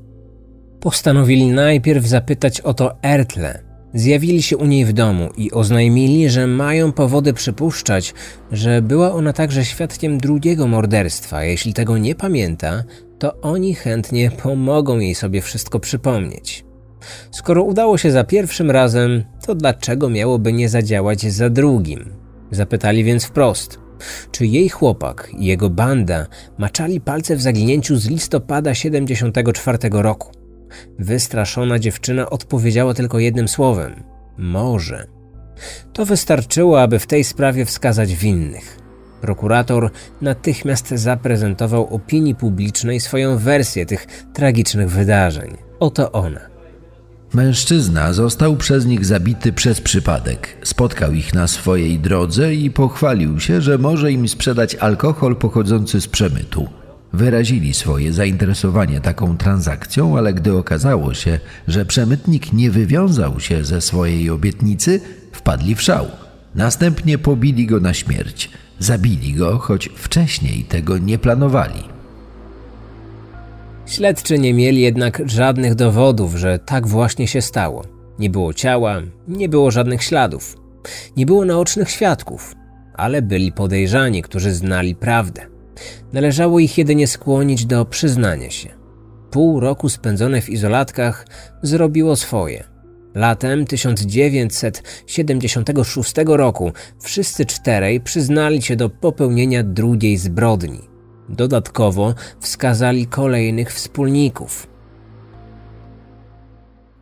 Postanowili 0.80 1.46
najpierw 1.46 2.06
zapytać 2.06 2.60
o 2.60 2.74
to 2.74 3.02
Ertle. 3.02 3.62
Zjawili 3.94 4.42
się 4.42 4.56
u 4.56 4.66
niej 4.66 4.84
w 4.84 4.92
domu 4.92 5.28
i 5.36 5.52
oznajmili, 5.52 6.30
że 6.30 6.46
mają 6.46 6.92
powody 6.92 7.32
przypuszczać, 7.32 8.14
że 8.52 8.82
była 8.82 9.12
ona 9.12 9.32
także 9.32 9.64
świadkiem 9.64 10.18
drugiego 10.18 10.66
morderstwa. 10.66 11.44
Jeśli 11.44 11.74
tego 11.74 11.98
nie 11.98 12.14
pamięta, 12.14 12.84
to 13.18 13.40
oni 13.40 13.74
chętnie 13.74 14.30
pomogą 14.30 14.98
jej 14.98 15.14
sobie 15.14 15.42
wszystko 15.42 15.80
przypomnieć. 15.80 16.69
Skoro 17.30 17.62
udało 17.62 17.98
się 17.98 18.10
za 18.10 18.24
pierwszym 18.24 18.70
razem, 18.70 19.24
to 19.46 19.54
dlaczego 19.54 20.10
miałoby 20.10 20.52
nie 20.52 20.68
zadziałać 20.68 21.32
za 21.32 21.50
drugim? 21.50 22.12
Zapytali 22.50 23.04
więc 23.04 23.24
wprost. 23.24 23.78
Czy 24.32 24.46
jej 24.46 24.68
chłopak 24.68 25.30
i 25.38 25.46
jego 25.46 25.70
banda 25.70 26.26
maczali 26.58 27.00
palce 27.00 27.36
w 27.36 27.42
zaginięciu 27.42 27.96
z 27.96 28.08
listopada 28.08 28.74
74 28.74 29.78
roku? 29.92 30.32
Wystraszona 30.98 31.78
dziewczyna 31.78 32.30
odpowiedziała 32.30 32.94
tylko 32.94 33.18
jednym 33.18 33.48
słowem: 33.48 34.02
może. 34.38 35.06
To 35.92 36.06
wystarczyło, 36.06 36.82
aby 36.82 36.98
w 36.98 37.06
tej 37.06 37.24
sprawie 37.24 37.64
wskazać 37.64 38.14
winnych. 38.14 38.78
Prokurator 39.20 39.90
natychmiast 40.20 40.88
zaprezentował 40.88 41.94
opinii 41.94 42.34
publicznej 42.34 43.00
swoją 43.00 43.38
wersję 43.38 43.86
tych 43.86 44.06
tragicznych 44.32 44.90
wydarzeń. 44.90 45.56
Oto 45.80 46.12
ona. 46.12 46.49
Mężczyzna 47.34 48.12
został 48.12 48.56
przez 48.56 48.86
nich 48.86 49.04
zabity 49.04 49.52
przez 49.52 49.80
przypadek. 49.80 50.56
Spotkał 50.62 51.12
ich 51.12 51.34
na 51.34 51.46
swojej 51.46 51.98
drodze 51.98 52.54
i 52.54 52.70
pochwalił 52.70 53.40
się, 53.40 53.60
że 53.60 53.78
może 53.78 54.12
im 54.12 54.28
sprzedać 54.28 54.74
alkohol 54.74 55.36
pochodzący 55.36 56.00
z 56.00 56.08
przemytu. 56.08 56.68
Wyrazili 57.12 57.74
swoje 57.74 58.12
zainteresowanie 58.12 59.00
taką 59.00 59.36
transakcją, 59.36 60.18
ale 60.18 60.34
gdy 60.34 60.56
okazało 60.56 61.14
się, 61.14 61.40
że 61.68 61.84
przemytnik 61.84 62.52
nie 62.52 62.70
wywiązał 62.70 63.40
się 63.40 63.64
ze 63.64 63.80
swojej 63.80 64.30
obietnicy, 64.30 65.00
wpadli 65.32 65.74
w 65.74 65.82
szał. 65.82 66.06
Następnie 66.54 67.18
pobili 67.18 67.66
go 67.66 67.80
na 67.80 67.94
śmierć. 67.94 68.50
Zabili 68.78 69.32
go, 69.32 69.58
choć 69.58 69.88
wcześniej 69.94 70.64
tego 70.64 70.98
nie 70.98 71.18
planowali. 71.18 71.99
Śledczy 73.90 74.38
nie 74.38 74.54
mieli 74.54 74.80
jednak 74.80 75.22
żadnych 75.26 75.74
dowodów, 75.74 76.36
że 76.36 76.58
tak 76.58 76.86
właśnie 76.86 77.28
się 77.28 77.42
stało. 77.42 77.84
Nie 78.18 78.30
było 78.30 78.54
ciała, 78.54 79.02
nie 79.28 79.48
było 79.48 79.70
żadnych 79.70 80.02
śladów, 80.02 80.56
nie 81.16 81.26
było 81.26 81.44
naocznych 81.44 81.90
świadków, 81.90 82.54
ale 82.94 83.22
byli 83.22 83.52
podejrzani, 83.52 84.22
którzy 84.22 84.54
znali 84.54 84.94
prawdę. 84.94 85.46
Należało 86.12 86.58
ich 86.58 86.78
jedynie 86.78 87.06
skłonić 87.06 87.66
do 87.66 87.84
przyznania 87.84 88.50
się. 88.50 88.68
Pół 89.30 89.60
roku 89.60 89.88
spędzone 89.88 90.40
w 90.40 90.48
izolatkach 90.48 91.26
zrobiło 91.62 92.16
swoje. 92.16 92.64
Latem 93.14 93.66
1976 93.66 96.14
roku 96.26 96.72
wszyscy 97.00 97.46
czterej 97.46 98.00
przyznali 98.00 98.62
się 98.62 98.76
do 98.76 98.90
popełnienia 98.90 99.62
drugiej 99.62 100.16
zbrodni. 100.16 100.89
Dodatkowo 101.30 102.14
wskazali 102.40 103.06
kolejnych 103.06 103.72
wspólników. 103.72 104.66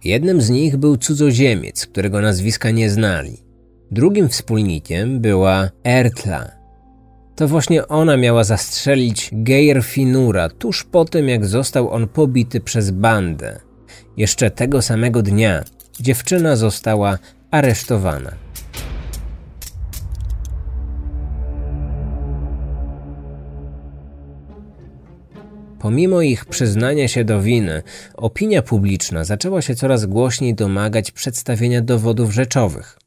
Jednym 0.04 0.40
z 0.40 0.50
nich 0.50 0.76
był 0.76 0.96
cudzoziemiec, 0.96 1.86
którego 1.86 2.20
nazwiska 2.20 2.70
nie 2.70 2.90
znali. 2.90 3.36
Drugim 3.90 4.28
wspólnikiem 4.28 5.20
była 5.20 5.70
Ertla. 5.84 6.50
To 7.36 7.48
właśnie 7.48 7.88
ona 7.88 8.16
miała 8.16 8.44
zastrzelić 8.44 9.30
Geir 9.32 9.82
Finura 9.82 10.48
tuż 10.48 10.84
po 10.84 11.04
tym, 11.04 11.28
jak 11.28 11.46
został 11.46 11.90
on 11.90 12.08
pobity 12.08 12.60
przez 12.60 12.90
bandę. 12.90 13.60
Jeszcze 14.16 14.50
tego 14.50 14.82
samego 14.82 15.22
dnia 15.22 15.64
dziewczyna 16.00 16.56
została 16.56 17.18
aresztowana. 17.50 18.47
Pomimo 25.78 26.22
ich 26.22 26.44
przyznania 26.44 27.08
się 27.08 27.24
do 27.24 27.42
winy, 27.42 27.82
opinia 28.14 28.62
publiczna 28.62 29.24
zaczęła 29.24 29.62
się 29.62 29.74
coraz 29.74 30.06
głośniej 30.06 30.54
domagać 30.54 31.10
przedstawienia 31.10 31.80
dowodów 31.82 32.32
rzeczowych. 32.32 32.98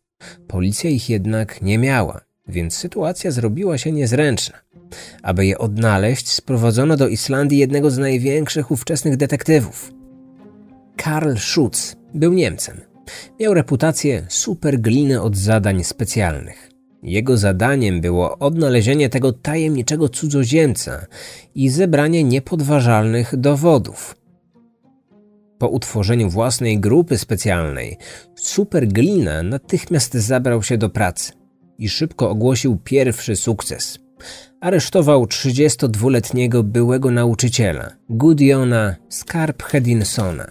Policja 0.47 0.89
ich 0.89 1.09
jednak 1.09 1.61
nie 1.61 1.77
miała, 1.77 2.21
więc 2.47 2.73
sytuacja 2.73 3.31
zrobiła 3.31 3.77
się 3.77 3.91
niezręczna. 3.91 4.57
Aby 5.23 5.45
je 5.45 5.57
odnaleźć, 5.57 6.29
sprowadzono 6.29 6.97
do 6.97 7.07
Islandii 7.07 7.59
jednego 7.59 7.91
z 7.91 7.97
największych 7.97 8.71
ówczesnych 8.71 9.17
detektywów. 9.17 9.93
Karl 10.97 11.35
Schutz 11.37 11.95
był 12.13 12.33
Niemcem. 12.33 12.81
Miał 13.39 13.53
reputację 13.53 14.25
supergliny 14.29 15.21
od 15.21 15.37
zadań 15.37 15.83
specjalnych. 15.83 16.70
Jego 17.03 17.37
zadaniem 17.37 18.01
było 18.01 18.37
odnalezienie 18.37 19.09
tego 19.09 19.33
tajemniczego 19.33 20.09
cudzoziemca 20.09 21.05
i 21.55 21.69
zebranie 21.69 22.23
niepodważalnych 22.23 23.37
dowodów. 23.37 24.15
Po 25.57 25.67
utworzeniu 25.67 26.29
własnej 26.29 26.79
grupy 26.79 27.17
specjalnej, 27.17 27.97
Superglina 28.35 29.43
natychmiast 29.43 30.13
zabrał 30.13 30.63
się 30.63 30.77
do 30.77 30.89
pracy 30.89 31.31
i 31.77 31.89
szybko 31.89 32.29
ogłosił 32.29 32.77
pierwszy 32.83 33.35
sukces. 33.35 33.99
Aresztował 34.61 35.25
32-letniego 35.25 36.63
byłego 36.63 37.11
nauczyciela, 37.11 37.91
Gudiona 38.09 38.95
Skarphedinsona. 39.09 40.47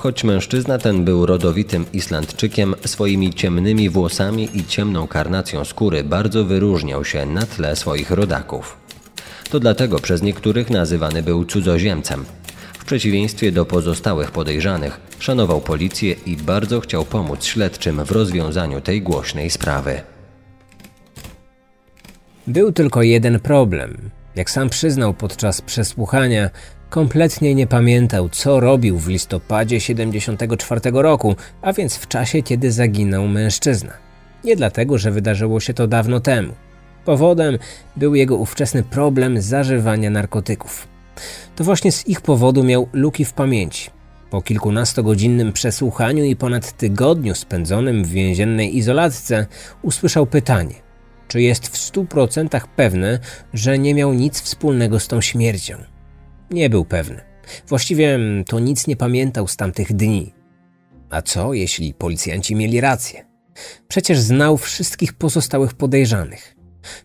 Choć 0.00 0.24
mężczyzna 0.24 0.78
ten 0.78 1.04
był 1.04 1.26
rodowitym 1.26 1.84
Islandczykiem, 1.92 2.74
swoimi 2.84 3.34
ciemnymi 3.34 3.90
włosami 3.90 4.48
i 4.54 4.64
ciemną 4.64 5.06
karnacją 5.08 5.64
skóry 5.64 6.04
bardzo 6.04 6.44
wyróżniał 6.44 7.04
się 7.04 7.26
na 7.26 7.46
tle 7.46 7.76
swoich 7.76 8.10
rodaków. 8.10 8.76
To 9.50 9.60
dlatego 9.60 9.98
przez 9.98 10.22
niektórych 10.22 10.70
nazywany 10.70 11.22
był 11.22 11.44
cudzoziemcem. 11.44 12.24
W 12.78 12.84
przeciwieństwie 12.84 13.52
do 13.52 13.64
pozostałych 13.64 14.30
podejrzanych, 14.30 15.00
szanował 15.18 15.60
policję 15.60 16.16
i 16.26 16.36
bardzo 16.36 16.80
chciał 16.80 17.04
pomóc 17.04 17.44
śledczym 17.44 18.04
w 18.04 18.10
rozwiązaniu 18.10 18.80
tej 18.80 19.02
głośnej 19.02 19.50
sprawy. 19.50 20.00
Był 22.46 22.72
tylko 22.72 23.02
jeden 23.02 23.40
problem. 23.40 24.10
Jak 24.36 24.50
sam 24.50 24.68
przyznał 24.68 25.14
podczas 25.14 25.60
przesłuchania, 25.62 26.50
Kompletnie 26.90 27.54
nie 27.54 27.66
pamiętał, 27.66 28.28
co 28.28 28.60
robił 28.60 28.98
w 28.98 29.08
listopadzie 29.08 29.80
74 29.80 30.80
roku, 30.92 31.36
a 31.62 31.72
więc 31.72 31.96
w 31.96 32.08
czasie, 32.08 32.42
kiedy 32.42 32.72
zaginął 32.72 33.28
mężczyzna. 33.28 33.92
Nie 34.44 34.56
dlatego, 34.56 34.98
że 34.98 35.10
wydarzyło 35.10 35.60
się 35.60 35.74
to 35.74 35.86
dawno 35.86 36.20
temu. 36.20 36.52
Powodem 37.04 37.58
był 37.96 38.14
jego 38.14 38.36
ówczesny 38.36 38.82
problem 38.82 39.40
zażywania 39.40 40.10
narkotyków. 40.10 40.88
To 41.56 41.64
właśnie 41.64 41.92
z 41.92 42.08
ich 42.08 42.20
powodu 42.20 42.64
miał 42.64 42.88
luki 42.92 43.24
w 43.24 43.32
pamięci. 43.32 43.90
Po 44.30 44.42
kilkunastogodzinnym 44.42 45.52
przesłuchaniu 45.52 46.24
i 46.24 46.36
ponad 46.36 46.72
tygodniu 46.72 47.34
spędzonym 47.34 48.04
w 48.04 48.08
więziennej 48.08 48.76
izolatce 48.76 49.46
usłyszał 49.82 50.26
pytanie: 50.26 50.74
czy 51.28 51.42
jest 51.42 51.68
w 51.68 51.78
stu 51.78 52.04
procentach 52.04 52.68
pewny, 52.68 53.18
że 53.54 53.78
nie 53.78 53.94
miał 53.94 54.12
nic 54.12 54.40
wspólnego 54.42 55.00
z 55.00 55.08
tą 55.08 55.20
śmiercią? 55.20 55.99
Nie 56.50 56.70
był 56.70 56.84
pewny. 56.84 57.20
Właściwie 57.68 58.18
to 58.46 58.60
nic 58.60 58.86
nie 58.86 58.96
pamiętał 58.96 59.48
z 59.48 59.56
tamtych 59.56 59.92
dni. 59.92 60.34
A 61.10 61.22
co, 61.22 61.54
jeśli 61.54 61.94
policjanci 61.94 62.54
mieli 62.54 62.80
rację? 62.80 63.26
Przecież 63.88 64.18
znał 64.20 64.56
wszystkich 64.56 65.12
pozostałych 65.12 65.74
podejrzanych. 65.74 66.56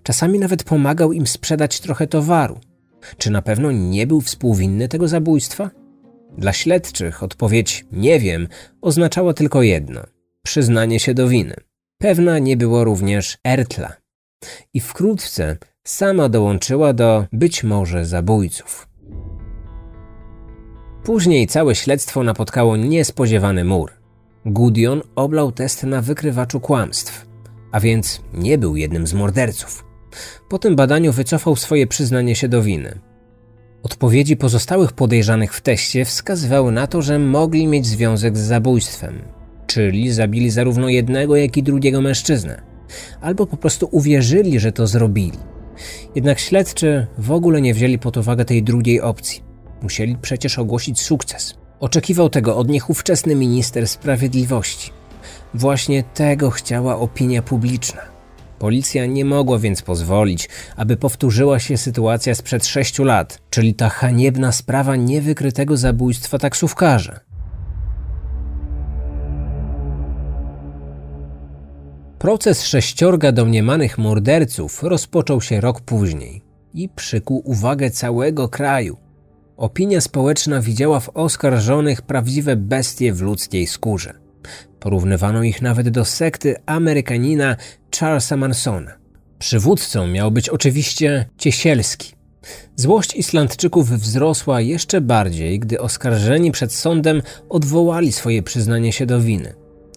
Czasami 0.03 0.39
nawet 0.39 0.63
pomagał 0.63 1.13
im 1.13 1.27
sprzedać 1.27 1.79
trochę 1.79 2.07
towaru. 2.07 2.59
Czy 3.17 3.31
na 3.31 3.41
pewno 3.41 3.71
nie 3.71 4.07
był 4.07 4.21
współwinny 4.21 4.87
tego 4.87 5.07
zabójstwa? 5.07 5.71
Dla 6.37 6.53
śledczych 6.53 7.23
odpowiedź 7.23 7.85
nie 7.91 8.19
wiem 8.19 8.47
oznaczała 8.81 9.33
tylko 9.33 9.63
jedno 9.63 10.15
przyznanie 10.45 10.99
się 10.99 11.13
do 11.13 11.27
winy. 11.27 11.55
Pewna 11.97 12.39
nie 12.39 12.57
było 12.57 12.83
również 12.83 13.37
Ertla. 13.43 13.95
I 14.73 14.79
wkrótce 14.79 15.57
sama 15.83 16.29
dołączyła 16.29 16.93
do 16.93 17.25
być 17.31 17.63
może 17.63 18.05
zabójców. 18.05 18.87
Później 21.05 21.47
całe 21.47 21.75
śledztwo 21.75 22.23
napotkało 22.23 22.77
niespodziewany 22.77 23.63
mur. 23.63 23.91
Gudion 24.45 25.01
oblał 25.15 25.51
test 25.51 25.83
na 25.83 26.01
wykrywaczu 26.01 26.59
kłamstw, 26.59 27.25
a 27.71 27.79
więc 27.79 28.21
nie 28.33 28.57
był 28.57 28.75
jednym 28.75 29.07
z 29.07 29.13
morderców. 29.13 29.85
Po 30.49 30.59
tym 30.59 30.75
badaniu 30.75 31.11
wycofał 31.11 31.55
swoje 31.55 31.87
przyznanie 31.87 32.35
się 32.35 32.47
do 32.47 32.61
winy. 32.61 32.99
Odpowiedzi 33.83 34.37
pozostałych 34.37 34.93
podejrzanych 34.93 35.53
w 35.53 35.61
teście 35.61 36.05
wskazywały 36.05 36.71
na 36.71 36.87
to, 36.87 37.01
że 37.01 37.19
mogli 37.19 37.67
mieć 37.67 37.85
związek 37.85 38.37
z 38.37 38.41
zabójstwem, 38.41 39.21
czyli 39.67 40.11
zabili 40.11 40.49
zarówno 40.49 40.89
jednego, 40.89 41.35
jak 41.35 41.57
i 41.57 41.63
drugiego 41.63 42.01
mężczyznę, 42.01 42.61
albo 43.21 43.47
po 43.47 43.57
prostu 43.57 43.89
uwierzyli, 43.91 44.59
że 44.59 44.71
to 44.71 44.87
zrobili. 44.87 45.37
Jednak 46.15 46.39
śledczy 46.39 47.07
w 47.17 47.31
ogóle 47.31 47.61
nie 47.61 47.73
wzięli 47.73 47.99
pod 47.99 48.17
uwagę 48.17 48.45
tej 48.45 48.63
drugiej 48.63 49.01
opcji. 49.01 49.44
Musieli 49.85 50.17
przecież 50.21 50.59
ogłosić 50.59 51.01
sukces. 51.01 51.53
Oczekiwał 51.79 52.29
tego 52.29 52.57
od 52.57 52.69
nich 52.69 52.89
ówczesny 52.89 53.35
minister 53.35 53.87
sprawiedliwości. 53.87 54.91
Właśnie 55.53 56.03
tego 56.03 56.49
chciała 56.49 56.99
opinia 56.99 57.41
publiczna. 57.41 58.01
Policja 58.59 59.05
nie 59.05 59.25
mogła 59.25 59.59
więc 59.59 59.81
pozwolić, 59.81 60.49
aby 60.75 60.97
powtórzyła 60.97 61.59
się 61.59 61.77
sytuacja 61.77 62.35
sprzed 62.35 62.65
sześciu 62.65 63.03
lat, 63.03 63.41
czyli 63.49 63.73
ta 63.73 63.89
haniebna 63.89 64.51
sprawa 64.51 64.95
niewykrytego 64.95 65.77
zabójstwa 65.77 66.37
taksówkarza. 66.37 67.19
Proces 72.19 72.63
sześciorga 72.63 73.31
domniemanych 73.31 73.97
morderców 73.97 74.83
rozpoczął 74.83 75.41
się 75.41 75.61
rok 75.61 75.81
później 75.81 76.41
i 76.73 76.89
przykuł 76.89 77.41
uwagę 77.45 77.91
całego 77.91 78.49
kraju. 78.49 79.04
Opinia 79.57 80.01
społeczna 80.01 80.61
widziała 80.61 80.99
w 80.99 81.09
oskarżonych 81.13 82.01
prawdziwe 82.01 82.55
bestie 82.55 83.13
w 83.13 83.21
ludzkiej 83.21 83.67
skórze. 83.67 84.13
Porównywano 84.79 85.43
ich 85.43 85.61
nawet 85.61 85.89
do 85.89 86.05
sekty 86.05 86.55
Amerykanina 86.65 87.55
Charlesa 87.99 88.37
Mansona. 88.37 88.91
Przywódcą 89.39 90.07
miał 90.07 90.31
być 90.31 90.49
oczywiście 90.49 91.25
Ciesielski. 91.37 92.15
Złość 92.75 93.15
Islandczyków 93.15 93.89
wzrosła 93.89 94.61
jeszcze 94.61 95.01
bardziej, 95.01 95.59
gdy 95.59 95.81
oskarżeni 95.81 96.51
przed 96.51 96.73
sądem 96.73 97.21
odwołali 97.49 98.11
swoje 98.11 98.43
przyznanie 98.43 98.91
się 98.91 99.05
do 99.05 99.21
winy. 99.21 99.53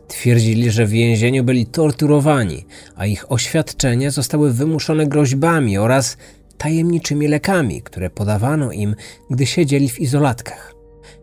Twierdzili, 0.09 0.71
że 0.71 0.87
w 0.87 0.90
więzieniu 0.90 1.44
byli 1.44 1.66
torturowani, 1.66 2.66
a 2.97 3.07
ich 3.07 3.33
oświadczenia 3.33 4.11
zostały 4.11 4.53
wymuszone 4.53 5.07
groźbami 5.07 5.79
oraz 5.79 6.16
tajemniczymi 6.59 7.29
lekami, 7.29 7.83
które 7.83 8.11
podawano 8.11 8.73
im, 8.73 8.94
gdy 9.31 9.47
siedzieli 9.47 9.88
w 9.88 10.01
izolatkach. 10.01 10.75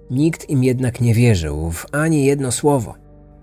Nikt 0.10 0.50
im 0.50 0.64
jednak 0.64 1.02
nie 1.02 1.14
wierzył 1.14 1.72
w 1.72 1.86
ani 1.92 2.26
jedno 2.26 2.52
słowo. 2.52 2.96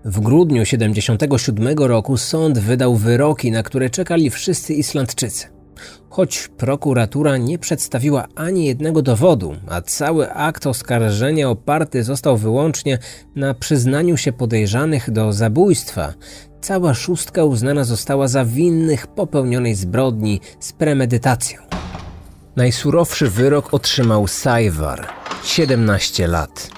W 0.05 0.19
grudniu 0.19 0.65
77 0.65 1.77
roku 1.77 2.17
sąd 2.17 2.59
wydał 2.59 2.95
wyroki, 2.95 3.51
na 3.51 3.63
które 3.63 3.89
czekali 3.89 4.29
wszyscy 4.29 4.73
Islandczycy. 4.73 5.47
Choć 6.09 6.47
prokuratura 6.57 7.37
nie 7.37 7.59
przedstawiła 7.59 8.27
ani 8.35 8.65
jednego 8.65 9.01
dowodu, 9.01 9.55
a 9.67 9.81
cały 9.81 10.31
akt 10.31 10.67
oskarżenia 10.67 11.49
oparty 11.49 12.03
został 12.03 12.37
wyłącznie 12.37 12.99
na 13.35 13.53
przyznaniu 13.53 14.17
się 14.17 14.31
podejrzanych 14.31 15.11
do 15.11 15.33
zabójstwa, 15.33 16.13
cała 16.61 16.93
szóstka 16.93 17.43
uznana 17.43 17.83
została 17.83 18.27
za 18.27 18.45
winnych 18.45 19.07
popełnionej 19.07 19.75
zbrodni 19.75 20.41
z 20.59 20.73
premedytacją. 20.73 21.82
Najsurowszy 22.55 23.29
wyrok 23.29 23.73
otrzymał 23.73 24.27
Sajwar 24.27 25.07
17 25.43 26.27
lat. 26.27 26.69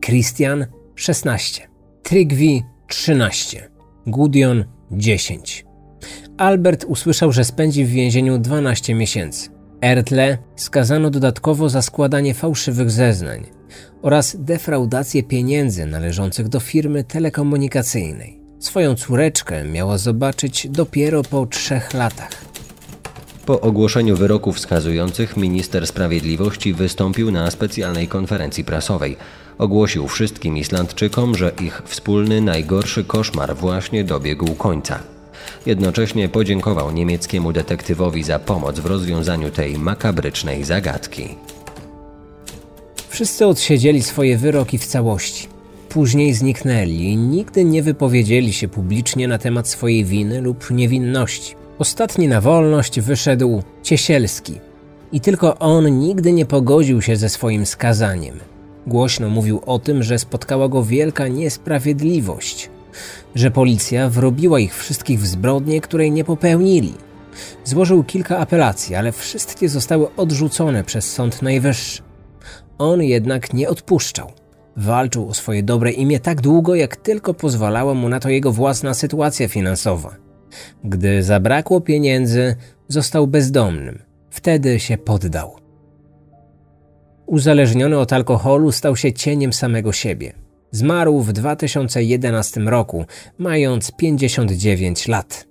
Christian 0.00 0.66
16, 0.94 1.68
Trygvi 2.02 2.62
13, 2.86 3.70
Gudion 4.06 4.64
10. 4.90 5.64
Albert 6.38 6.84
usłyszał, 6.84 7.32
że 7.32 7.44
spędzi 7.44 7.84
w 7.84 7.90
więzieniu 7.90 8.38
12 8.38 8.94
miesięcy. 8.94 9.50
Ertle 9.80 10.38
skazano 10.56 11.10
dodatkowo 11.10 11.68
za 11.68 11.82
składanie 11.82 12.34
fałszywych 12.34 12.90
zeznań 12.90 13.46
oraz 14.02 14.36
defraudację 14.38 15.22
pieniędzy 15.22 15.86
należących 15.86 16.48
do 16.48 16.60
firmy 16.60 17.04
telekomunikacyjnej. 17.04 18.40
Swoją 18.58 18.94
córeczkę 18.94 19.64
miała 19.64 19.98
zobaczyć 19.98 20.68
dopiero 20.68 21.22
po 21.22 21.46
trzech 21.46 21.94
latach. 21.94 22.48
Po 23.48 23.60
ogłoszeniu 23.60 24.16
wyroków 24.16 24.56
wskazujących 24.56 25.36
minister 25.36 25.86
sprawiedliwości 25.86 26.74
wystąpił 26.74 27.30
na 27.30 27.50
specjalnej 27.50 28.08
konferencji 28.08 28.64
prasowej. 28.64 29.16
Ogłosił 29.58 30.08
wszystkim 30.08 30.56
Islandczykom, 30.56 31.36
że 31.36 31.52
ich 31.60 31.82
wspólny 31.84 32.40
najgorszy 32.40 33.04
koszmar 33.04 33.56
właśnie 33.56 34.04
dobiegł 34.04 34.54
końca. 34.54 34.98
Jednocześnie 35.66 36.28
podziękował 36.28 36.92
niemieckiemu 36.92 37.52
detektywowi 37.52 38.22
za 38.22 38.38
pomoc 38.38 38.80
w 38.80 38.86
rozwiązaniu 38.86 39.50
tej 39.50 39.78
makabrycznej 39.78 40.64
zagadki. 40.64 41.28
Wszyscy 43.08 43.46
odsiedzieli 43.46 44.02
swoje 44.02 44.38
wyroki 44.38 44.78
w 44.78 44.86
całości. 44.86 45.46
Później 45.88 46.34
zniknęli 46.34 47.02
i 47.04 47.16
nigdy 47.16 47.64
nie 47.64 47.82
wypowiedzieli 47.82 48.52
się 48.52 48.68
publicznie 48.68 49.28
na 49.28 49.38
temat 49.38 49.68
swojej 49.68 50.04
winy 50.04 50.40
lub 50.40 50.70
niewinności. 50.70 51.58
Ostatni 51.78 52.28
na 52.28 52.40
wolność 52.40 53.00
wyszedł 53.00 53.62
Ciesielski 53.82 54.60
i 55.12 55.20
tylko 55.20 55.58
on 55.58 55.98
nigdy 55.98 56.32
nie 56.32 56.46
pogodził 56.46 57.02
się 57.02 57.16
ze 57.16 57.28
swoim 57.28 57.66
skazaniem. 57.66 58.40
Głośno 58.86 59.28
mówił 59.28 59.60
o 59.66 59.78
tym, 59.78 60.02
że 60.02 60.18
spotkała 60.18 60.68
go 60.68 60.84
wielka 60.84 61.28
niesprawiedliwość, 61.28 62.70
że 63.34 63.50
policja 63.50 64.08
wrobiła 64.08 64.60
ich 64.60 64.76
wszystkich 64.76 65.20
w 65.20 65.26
zbrodnie, 65.26 65.80
której 65.80 66.12
nie 66.12 66.24
popełnili. 66.24 66.94
Złożył 67.64 68.04
kilka 68.04 68.38
apelacji, 68.38 68.94
ale 68.94 69.12
wszystkie 69.12 69.68
zostały 69.68 70.14
odrzucone 70.16 70.84
przez 70.84 71.12
Sąd 71.12 71.42
Najwyższy. 71.42 72.02
On 72.78 73.02
jednak 73.02 73.54
nie 73.54 73.68
odpuszczał. 73.68 74.32
Walczył 74.76 75.28
o 75.28 75.34
swoje 75.34 75.62
dobre 75.62 75.90
imię 75.90 76.20
tak 76.20 76.40
długo, 76.40 76.74
jak 76.74 76.96
tylko 76.96 77.34
pozwalała 77.34 77.94
mu 77.94 78.08
na 78.08 78.20
to 78.20 78.28
jego 78.28 78.52
własna 78.52 78.94
sytuacja 78.94 79.48
finansowa. 79.48 80.27
Gdy 80.84 81.22
zabrakło 81.22 81.80
pieniędzy, 81.80 82.56
został 82.88 83.26
bezdomnym. 83.26 84.02
Wtedy 84.30 84.80
się 84.80 84.98
poddał. 84.98 85.56
Uzależniony 87.26 87.98
od 87.98 88.12
alkoholu 88.12 88.72
stał 88.72 88.96
się 88.96 89.12
cieniem 89.12 89.52
samego 89.52 89.92
siebie. 89.92 90.32
Zmarł 90.70 91.20
w 91.20 91.32
2011 91.32 92.60
roku, 92.60 93.04
mając 93.38 93.92
59 93.92 95.08
lat. 95.08 95.46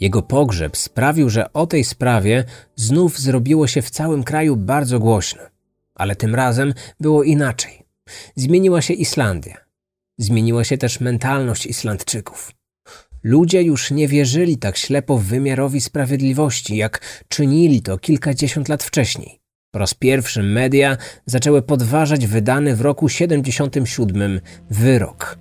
Jego 0.00 0.22
pogrzeb 0.22 0.76
sprawił, 0.76 1.30
że 1.30 1.52
o 1.52 1.66
tej 1.66 1.84
sprawie 1.84 2.44
znów 2.76 3.18
zrobiło 3.18 3.66
się 3.66 3.82
w 3.82 3.90
całym 3.90 4.24
kraju 4.24 4.56
bardzo 4.56 4.98
głośno. 4.98 5.42
Ale 5.94 6.16
tym 6.16 6.34
razem 6.34 6.74
było 7.00 7.22
inaczej. 7.22 7.82
Zmieniła 8.36 8.82
się 8.82 8.94
Islandia. 8.94 9.56
Zmieniła 10.18 10.64
się 10.64 10.78
też 10.78 11.00
mentalność 11.00 11.66
Islandczyków. 11.66 12.52
Ludzie 13.24 13.62
już 13.62 13.90
nie 13.90 14.08
wierzyli 14.08 14.56
tak 14.56 14.76
ślepo 14.76 15.18
wymiarowi 15.18 15.80
sprawiedliwości, 15.80 16.76
jak 16.76 17.00
czynili 17.28 17.82
to 17.82 17.98
kilkadziesiąt 17.98 18.68
lat 18.68 18.82
wcześniej. 18.82 19.40
Po 19.70 19.78
raz 19.78 19.94
pierwszy 19.94 20.42
media 20.42 20.96
zaczęły 21.26 21.62
podważać 21.62 22.26
wydany 22.26 22.76
w 22.76 22.80
roku 22.80 23.08
77 23.08 24.40
wyrok. 24.70 25.38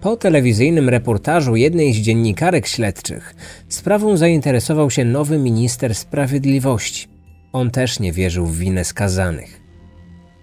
Po 0.00 0.16
telewizyjnym 0.16 0.88
reportażu 0.88 1.56
jednej 1.56 1.92
z 1.92 1.96
dziennikarek 1.96 2.66
śledczych 2.66 3.34
sprawą 3.68 4.16
zainteresował 4.16 4.90
się 4.90 5.04
nowy 5.04 5.38
minister 5.38 5.94
sprawiedliwości. 5.94 7.08
On 7.52 7.70
też 7.70 8.00
nie 8.00 8.12
wierzył 8.12 8.46
w 8.46 8.58
winę 8.58 8.84
skazanych. 8.84 9.60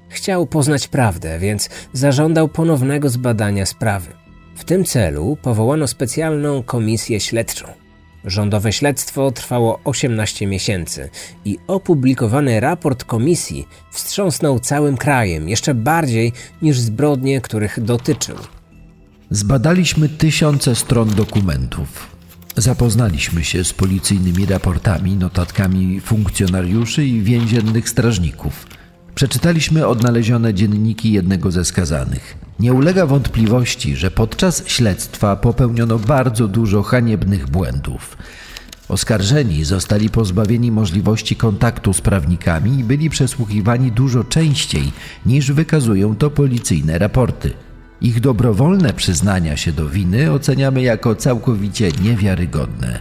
Chciał 0.09 0.47
poznać 0.47 0.87
prawdę, 0.87 1.39
więc 1.39 1.69
zażądał 1.93 2.47
ponownego 2.47 3.09
zbadania 3.09 3.65
sprawy. 3.65 4.26
W 4.57 4.63
tym 4.63 4.85
celu 4.85 5.37
powołano 5.41 5.87
specjalną 5.87 6.63
komisję 6.63 7.19
śledczą. 7.19 7.65
Rządowe 8.25 8.73
śledztwo 8.73 9.31
trwało 9.31 9.79
18 9.83 10.47
miesięcy 10.47 11.09
i 11.45 11.57
opublikowany 11.67 12.59
raport 12.59 13.03
komisji 13.03 13.67
wstrząsnął 13.91 14.59
całym 14.59 14.97
krajem 14.97 15.49
jeszcze 15.49 15.73
bardziej 15.73 16.33
niż 16.61 16.79
zbrodnie, 16.79 17.41
których 17.41 17.83
dotyczył. 17.83 18.35
Zbadaliśmy 19.29 20.09
tysiące 20.09 20.75
stron 20.75 21.09
dokumentów. 21.09 22.17
Zapoznaliśmy 22.55 23.43
się 23.43 23.63
z 23.63 23.73
policyjnymi 23.73 24.45
raportami, 24.45 25.15
notatkami 25.15 25.99
funkcjonariuszy 25.99 27.05
i 27.05 27.21
więziennych 27.21 27.89
strażników. 27.89 28.76
Przeczytaliśmy 29.17 29.87
odnalezione 29.87 30.53
dzienniki 30.53 31.11
jednego 31.11 31.51
ze 31.51 31.65
skazanych. 31.65 32.37
Nie 32.59 32.73
ulega 32.73 33.05
wątpliwości, 33.05 33.95
że 33.95 34.11
podczas 34.11 34.67
śledztwa 34.67 35.35
popełniono 35.35 35.99
bardzo 35.99 36.47
dużo 36.47 36.83
haniebnych 36.83 37.49
błędów. 37.49 38.17
Oskarżeni 38.89 39.63
zostali 39.63 40.09
pozbawieni 40.09 40.71
możliwości 40.71 41.35
kontaktu 41.35 41.93
z 41.93 42.01
prawnikami 42.01 42.79
i 42.79 42.83
byli 42.83 43.09
przesłuchiwani 43.09 43.91
dużo 43.91 44.23
częściej 44.23 44.91
niż 45.25 45.51
wykazują 45.51 46.15
to 46.15 46.29
policyjne 46.29 46.97
raporty. 46.97 47.53
Ich 48.01 48.19
dobrowolne 48.19 48.93
przyznania 48.93 49.57
się 49.57 49.71
do 49.71 49.89
winy 49.89 50.31
oceniamy 50.31 50.81
jako 50.81 51.15
całkowicie 51.15 51.91
niewiarygodne. 52.03 52.99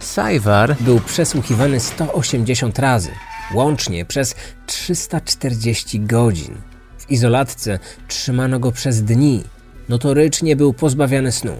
Sajwar 0.00 0.76
był 0.80 1.00
przesłuchiwany 1.00 1.80
180 1.80 2.78
razy, 2.78 3.10
łącznie 3.54 4.04
przez 4.04 4.34
340 4.66 6.00
godzin. 6.00 6.56
W 6.98 7.10
izolatce 7.10 7.78
trzymano 8.08 8.58
go 8.58 8.72
przez 8.72 9.02
dni. 9.02 9.42
Notorycznie 9.88 10.56
był 10.56 10.72
pozbawiany 10.72 11.32
snu. 11.32 11.52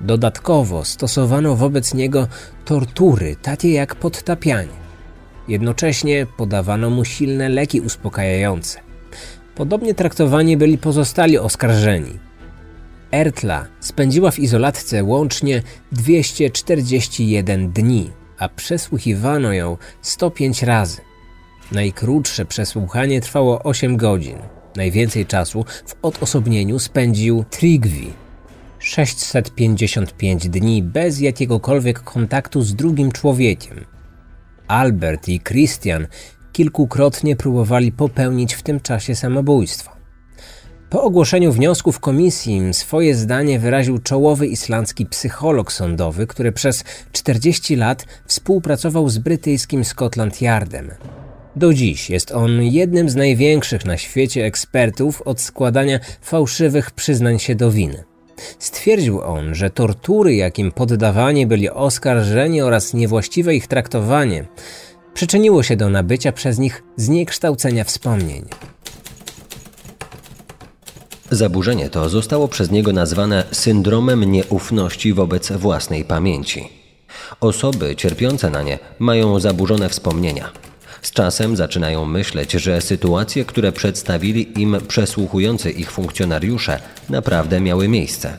Dodatkowo 0.00 0.84
stosowano 0.84 1.56
wobec 1.56 1.94
niego 1.94 2.28
tortury, 2.64 3.36
takie 3.42 3.72
jak 3.72 3.94
podtapianie. 3.94 4.84
Jednocześnie 5.48 6.26
podawano 6.36 6.90
mu 6.90 7.04
silne 7.04 7.48
leki 7.48 7.80
uspokajające. 7.80 8.80
Podobnie 9.54 9.94
traktowani 9.94 10.56
byli 10.56 10.78
pozostali 10.78 11.38
oskarżeni. 11.38 12.18
Ertla 13.12 13.66
spędziła 13.80 14.30
w 14.30 14.38
izolatce 14.38 15.04
łącznie 15.04 15.62
241 15.92 17.72
dni, 17.72 18.10
a 18.38 18.48
przesłuchiwano 18.48 19.52
ją 19.52 19.76
105 20.02 20.62
razy. 20.62 21.13
Najkrótsze 21.72 22.44
przesłuchanie 22.44 23.20
trwało 23.20 23.62
8 23.62 23.96
godzin. 23.96 24.38
Najwięcej 24.76 25.26
czasu 25.26 25.64
w 25.86 25.94
odosobnieniu 26.02 26.78
spędził 26.78 27.44
Trigvi. 27.50 28.12
655 28.78 30.48
dni 30.48 30.82
bez 30.82 31.20
jakiegokolwiek 31.20 32.00
kontaktu 32.00 32.62
z 32.62 32.74
drugim 32.74 33.12
człowiekiem. 33.12 33.84
Albert 34.68 35.28
i 35.28 35.40
Christian 35.40 36.06
kilkukrotnie 36.52 37.36
próbowali 37.36 37.92
popełnić 37.92 38.54
w 38.54 38.62
tym 38.62 38.80
czasie 38.80 39.14
samobójstwo. 39.14 39.90
Po 40.90 41.02
ogłoszeniu 41.02 41.52
wniosków 41.52 42.00
komisji 42.00 42.74
swoje 42.74 43.14
zdanie 43.14 43.58
wyraził 43.58 43.98
czołowy 43.98 44.46
islandzki 44.46 45.06
psycholog 45.06 45.72
sądowy, 45.72 46.26
który 46.26 46.52
przez 46.52 46.84
40 47.12 47.76
lat 47.76 48.06
współpracował 48.26 49.08
z 49.08 49.18
brytyjskim 49.18 49.84
Scotland 49.84 50.42
Yardem. 50.42 50.90
Do 51.56 51.74
dziś 51.74 52.10
jest 52.10 52.32
on 52.32 52.62
jednym 52.62 53.08
z 53.08 53.14
największych 53.16 53.84
na 53.84 53.96
świecie 53.96 54.44
ekspertów 54.44 55.22
od 55.22 55.40
składania 55.40 56.00
fałszywych 56.20 56.90
przyznań 56.90 57.38
się 57.38 57.54
do 57.54 57.70
winy. 57.70 58.04
Stwierdził 58.58 59.20
on, 59.20 59.54
że 59.54 59.70
tortury, 59.70 60.34
jakim 60.34 60.72
poddawani 60.72 61.46
byli 61.46 61.70
oskarżeni 61.70 62.62
oraz 62.62 62.94
niewłaściwe 62.94 63.54
ich 63.54 63.66
traktowanie, 63.66 64.44
przyczyniło 65.14 65.62
się 65.62 65.76
do 65.76 65.90
nabycia 65.90 66.32
przez 66.32 66.58
nich 66.58 66.82
zniekształcenia 66.96 67.84
wspomnień. 67.84 68.44
Zaburzenie 71.30 71.90
to 71.90 72.08
zostało 72.08 72.48
przez 72.48 72.70
niego 72.70 72.92
nazwane 72.92 73.44
syndromem 73.52 74.24
nieufności 74.24 75.12
wobec 75.12 75.52
własnej 75.52 76.04
pamięci. 76.04 76.68
Osoby 77.40 77.96
cierpiące 77.96 78.50
na 78.50 78.62
nie 78.62 78.78
mają 78.98 79.40
zaburzone 79.40 79.88
wspomnienia. 79.88 80.52
Z 81.04 81.10
czasem 81.10 81.56
zaczynają 81.56 82.04
myśleć, 82.04 82.52
że 82.52 82.80
sytuacje, 82.80 83.44
które 83.44 83.72
przedstawili 83.72 84.60
im 84.60 84.76
przesłuchujący 84.88 85.70
ich 85.70 85.90
funkcjonariusze, 85.90 86.80
naprawdę 87.10 87.60
miały 87.60 87.88
miejsce. 87.88 88.38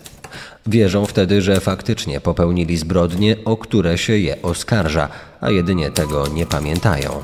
Wierzą 0.67 1.05
wtedy, 1.05 1.41
że 1.41 1.59
faktycznie 1.59 2.21
popełnili 2.21 2.77
zbrodnie, 2.77 3.35
o 3.45 3.57
które 3.57 3.97
się 3.97 4.17
je 4.17 4.41
oskarża, 4.41 5.09
a 5.41 5.49
jedynie 5.49 5.91
tego 5.91 6.27
nie 6.27 6.45
pamiętają. 6.45 7.23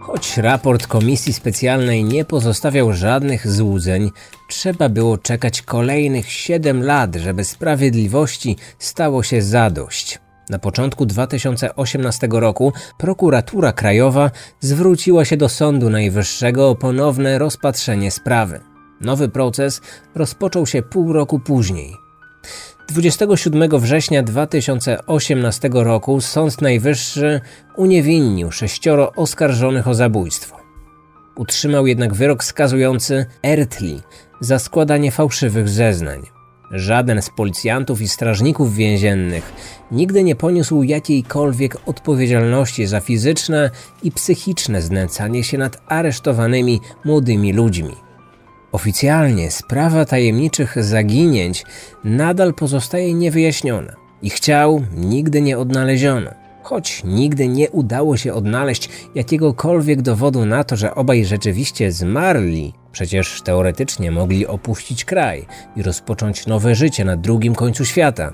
Choć 0.00 0.36
raport 0.36 0.86
komisji 0.86 1.32
specjalnej 1.32 2.04
nie 2.04 2.24
pozostawiał 2.24 2.92
żadnych 2.92 3.52
złudzeń, 3.52 4.10
trzeba 4.48 4.88
było 4.88 5.18
czekać 5.18 5.62
kolejnych 5.62 6.32
7 6.32 6.82
lat, 6.82 7.16
żeby 7.16 7.44
sprawiedliwości 7.44 8.56
stało 8.78 9.22
się 9.22 9.42
zadość. 9.42 10.18
Na 10.50 10.58
początku 10.58 11.06
2018 11.06 12.28
roku 12.30 12.72
prokuratura 12.98 13.72
krajowa 13.72 14.30
zwróciła 14.60 15.24
się 15.24 15.36
do 15.36 15.48
Sądu 15.48 15.90
Najwyższego 15.90 16.70
o 16.70 16.74
ponowne 16.74 17.38
rozpatrzenie 17.38 18.10
sprawy. 18.10 18.60
Nowy 19.00 19.28
proces 19.28 19.80
rozpoczął 20.14 20.66
się 20.66 20.82
pół 20.82 21.12
roku 21.12 21.40
później. 21.40 21.96
27 22.88 23.80
września 23.80 24.22
2018 24.22 25.70
roku 25.72 26.20
Sąd 26.20 26.60
Najwyższy 26.60 27.40
uniewinnił 27.76 28.52
sześcioro 28.52 29.12
oskarżonych 29.12 29.88
o 29.88 29.94
zabójstwo. 29.94 30.56
Utrzymał 31.36 31.86
jednak 31.86 32.14
wyrok 32.14 32.44
skazujący 32.44 33.26
Ertli 33.42 34.00
za 34.40 34.58
składanie 34.58 35.10
fałszywych 35.10 35.68
zeznań. 35.68 36.39
Żaden 36.70 37.22
z 37.22 37.30
policjantów 37.30 38.02
i 38.02 38.08
strażników 38.08 38.74
więziennych 38.74 39.52
nigdy 39.90 40.24
nie 40.24 40.36
poniósł 40.36 40.82
jakiejkolwiek 40.82 41.76
odpowiedzialności 41.86 42.86
za 42.86 43.00
fizyczne 43.00 43.70
i 44.02 44.12
psychiczne 44.12 44.82
znęcanie 44.82 45.44
się 45.44 45.58
nad 45.58 45.82
aresztowanymi 45.86 46.80
młodymi 47.04 47.52
ludźmi. 47.52 47.96
Oficjalnie 48.72 49.50
sprawa 49.50 50.04
tajemniczych 50.04 50.84
zaginięć 50.84 51.64
nadal 52.04 52.54
pozostaje 52.54 53.14
niewyjaśniona. 53.14 53.92
Ich 54.22 54.40
ciał 54.40 54.82
nigdy 54.96 55.42
nie 55.42 55.58
odnaleziono. 55.58 56.39
Choć 56.70 57.02
nigdy 57.04 57.48
nie 57.48 57.70
udało 57.70 58.16
się 58.16 58.34
odnaleźć 58.34 58.88
jakiegokolwiek 59.14 60.02
dowodu 60.02 60.46
na 60.46 60.64
to, 60.64 60.76
że 60.76 60.94
obaj 60.94 61.24
rzeczywiście 61.24 61.92
zmarli, 61.92 62.72
przecież 62.92 63.42
teoretycznie 63.42 64.10
mogli 64.10 64.46
opuścić 64.46 65.04
kraj 65.04 65.46
i 65.76 65.82
rozpocząć 65.82 66.46
nowe 66.46 66.74
życie 66.74 67.04
na 67.04 67.16
drugim 67.16 67.54
końcu 67.54 67.84
świata, 67.84 68.32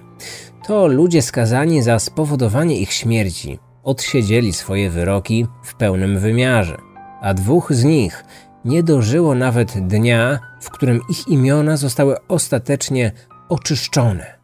to 0.66 0.87
ludzie 0.87 1.22
skazani 1.22 1.82
za 1.82 1.99
spowodowanie 1.99 2.80
ich 2.80 2.93
śmierci 2.93 3.59
odsiedzieli 3.84 4.53
swoje 4.53 4.91
wyroki 4.91 5.47
w 5.64 5.74
pełnym 5.74 6.18
wymiarze, 6.18 6.76
a 7.20 7.34
dwóch 7.34 7.72
z 7.72 7.84
nich 7.84 8.24
nie 8.64 8.82
dożyło 8.82 9.34
nawet 9.34 9.87
dnia, 9.87 10.39
w 10.61 10.70
którym 10.70 11.01
ich 11.11 11.28
imiona 11.28 11.76
zostały 11.76 12.16
ostatecznie 12.28 13.12
oczyszczone. 13.49 14.36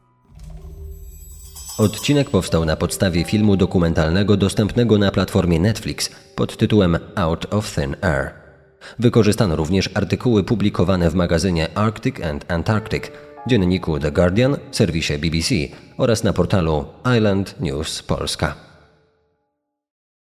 Odcinek 1.83 2.30
powstał 2.30 2.64
na 2.64 2.76
podstawie 2.76 3.24
filmu 3.24 3.57
dokumentalnego 3.57 4.37
dostępnego 4.37 4.99
na 4.99 5.11
platformie 5.11 5.61
Netflix 5.61 6.11
pod 6.35 6.57
tytułem 6.57 6.99
Out 7.14 7.55
of 7.55 7.74
Thin 7.74 7.97
Air. 8.01 8.30
Wykorzystano 8.99 9.57
również 9.57 9.91
artykuły 9.95 10.45
publikowane 10.45 11.11
w 11.11 11.14
magazynie 11.14 11.68
Arctic 11.74 12.20
and 12.20 12.53
Antarctic, 12.53 13.05
dzienniku 13.47 13.99
The 13.99 14.12
Guardian, 14.12 14.57
serwisie 14.70 15.18
BBC 15.18 15.55
oraz 15.99 16.24
na 16.24 16.33
portalu 16.33 16.85
Island 17.16 17.61
News 17.61 18.03
Polska. 18.03 18.62